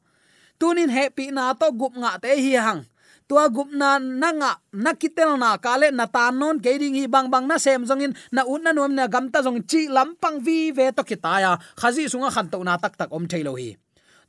Tunin 0.59 0.89
happy 0.89 1.31
na 1.35 1.53
to 1.53 1.69
gup 1.75 1.95
nga 1.99 2.19
te 2.23 2.31
hi 2.39 2.55
hang. 2.55 2.87
Tua 3.29 3.51
gup 3.51 3.75
na 3.75 3.99
nanga 3.99 4.63
nakitel 4.71 5.35
na 5.35 5.59
kale 5.59 5.91
na 5.91 6.07
ta 6.07 6.31
non 6.31 6.63
ke 6.63 6.79
ding 6.79 6.95
hi 6.95 7.11
bang 7.11 7.27
bang 7.27 7.47
na 7.51 7.59
sem 7.59 7.83
zongin, 7.83 8.15
na 8.31 8.47
un 8.47 8.63
na 8.63 8.71
nom 8.73 8.95
na 8.95 9.11
gam 9.11 9.27
ta 9.35 9.43
zong 9.43 9.67
chi 9.67 9.91
lampang 9.91 10.39
vi 10.39 10.71
ve 10.71 10.95
to 10.95 11.03
kitaya 11.03 11.59
khazi 11.75 12.07
sunga 12.07 12.31
khan 12.31 12.47
to 12.47 12.63
na 12.63 12.79
tak 12.79 12.95
tak 12.95 13.11
om 13.11 13.27
thailo 13.27 13.59
hi 13.59 13.75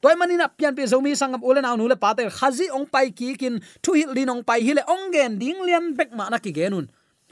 toy 0.01 0.15
manina 0.19 0.47
pian 0.47 0.75
pe 0.77 0.83
zomi 0.91 1.15
sangam 1.15 1.41
ulen 1.43 1.65
aw 1.65 1.75
nule 1.77 1.95
patel 2.03 2.29
khazi 2.29 2.67
ong 2.77 2.87
pai 2.93 3.11
ki 3.17 3.35
kin, 3.41 3.55
thu 3.83 3.93
hil 3.93 4.11
lin 4.17 4.29
ong 4.29 4.43
pai 4.43 4.59
hile 4.67 4.83
ong 4.93 5.11
gen 5.13 5.39
ding 5.41 5.59
lian 5.67 5.95
bek 5.97 6.11
ma 6.17 6.29
na 6.29 6.37
ki 6.37 6.51
genun 6.57 6.87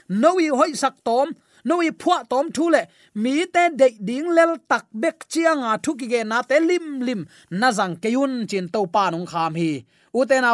noi 0.08 0.48
hoi 0.58 0.72
sak 0.82 0.94
tom 1.04 1.28
noi 1.64 1.90
phwa 2.00 2.16
tom 2.30 2.46
thu 2.56 2.70
le, 2.70 2.82
mi 3.14 3.46
te 3.54 3.62
de 3.80 3.88
ding 4.08 4.28
lel 4.36 4.52
tak 4.70 4.86
bek 5.02 5.26
chianga 5.32 5.72
thu 5.84 5.94
ki 5.98 6.06
ge 6.12 6.20
na 6.24 6.42
te 6.42 6.56
lim 6.60 7.00
lim, 7.06 7.20
na 7.50 7.68
jang 7.76 7.96
keyun 8.02 8.46
chin 8.50 8.66
to 8.74 8.80
pa 8.94 9.10
nong 9.10 9.26
kham 9.26 9.54
hi. 9.60 9.84
Uten 10.14 10.42
na 10.42 10.52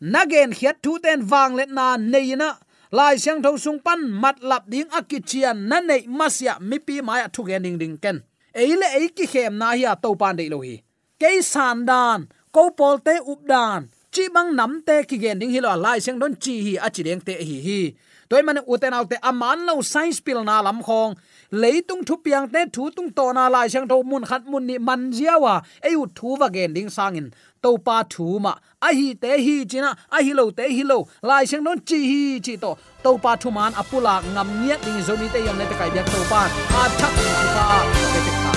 nagen 0.00 0.50
khiat 0.58 0.76
thu 0.82 0.98
ten 1.04 1.20
wang 1.30 1.54
let 1.54 1.68
na 1.68 1.96
neina 1.96 2.48
lai 2.90 3.16
siang 3.22 3.42
tho 3.42 3.56
sung 3.56 3.78
pan 3.86 4.00
mat 4.22 4.36
lap 4.42 4.64
ding 4.72 4.88
akichian 4.98 5.56
na 5.70 5.80
nei 5.80 6.02
masya 6.18 6.54
mi 6.60 6.78
pi 6.78 6.94
maya 7.00 7.28
thu 7.34 7.42
gen 7.48 7.62
ding 7.62 7.78
ding 7.78 7.96
ken. 8.02 8.16
Eile 8.54 8.88
ei 8.98 9.08
ki 9.16 9.26
khem 9.32 9.58
na 9.58 9.66
hi 9.76 9.84
to 10.02 10.14
pan 10.20 10.36
de 10.36 10.48
lo 10.48 10.58
hi 10.66 10.82
ke 11.22 11.38
san 11.38 11.86
dan 11.86 12.26
ko 12.54 12.62
pol 12.78 12.98
te 13.06 13.14
up 13.32 13.42
dan, 13.50 13.86
chi 14.14 14.24
bang 14.34 14.50
nam 14.58 14.72
te 14.86 14.96
ki 15.08 15.16
gen 15.22 15.38
ding 15.38 15.52
hilo 15.54 15.74
lai 15.84 15.98
seng 16.04 16.18
don 16.18 16.34
chi 16.44 16.54
hi 16.64 16.72
a 16.86 16.88
chi 16.94 17.02
deng 17.06 17.22
te 17.26 17.34
hi 17.48 17.58
hi. 17.66 17.82
Toy 18.28 18.42
man 18.46 18.58
uten 18.72 18.96
autte 18.98 19.16
aman 19.30 19.58
lo 19.68 19.74
science 19.92 20.20
pil 20.26 20.42
na 20.48 20.56
lam 20.66 20.82
khong. 20.86 21.14
Leitung 21.62 22.02
thu 22.06 22.14
piang 22.24 22.46
te 22.54 22.60
thu 22.74 22.90
tung 22.96 23.10
to 23.16 23.24
na 23.36 23.44
lai 23.54 23.68
seng 23.72 23.86
tho 23.90 23.96
mun 24.10 24.24
khat 24.30 24.42
mun 24.50 24.66
ni 24.66 24.76
man 24.88 25.00
jiawa 25.16 25.54
e 25.88 25.94
u 26.02 26.04
thu 26.16 26.28
wa 26.40 26.48
gen 26.54 26.74
ding 26.76 26.90
sangin 26.96 27.30
to 27.62 27.70
pa 27.86 27.96
thu 28.12 28.26
ma. 28.44 28.52
A 28.86 28.88
hi 28.98 29.08
te 29.22 29.30
hi 29.46 29.54
china 29.70 29.90
a 30.16 30.18
hi 30.26 30.32
lo 30.38 30.44
te 30.58 30.64
hi 30.76 30.82
lo. 30.90 30.98
Lai 31.28 31.44
seng 31.50 31.64
don 31.66 31.78
chi 31.88 31.98
hi 32.10 32.22
chi 32.46 32.54
to. 32.62 32.70
To 33.04 33.10
pa 33.24 33.32
thu 33.42 33.48
man 33.56 33.72
apula 33.80 34.14
ngam 34.34 34.48
niat 34.60 34.80
ding 34.84 35.00
zo 35.06 35.14
mi 35.20 35.26
te 35.34 35.38
yam 35.46 35.56
ne 35.58 35.64
te 35.70 35.74
kai 35.80 35.90
byak 35.94 36.06
to 36.12 36.20
pa. 36.32 36.42
A 36.80 36.82
thak 37.00 37.12
ni 37.24 37.32
ta 37.56 37.66
te 37.94 38.02
te 38.14 38.20
ta 38.44 38.52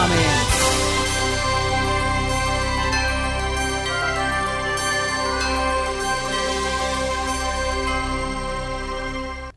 amen. 0.00 0.87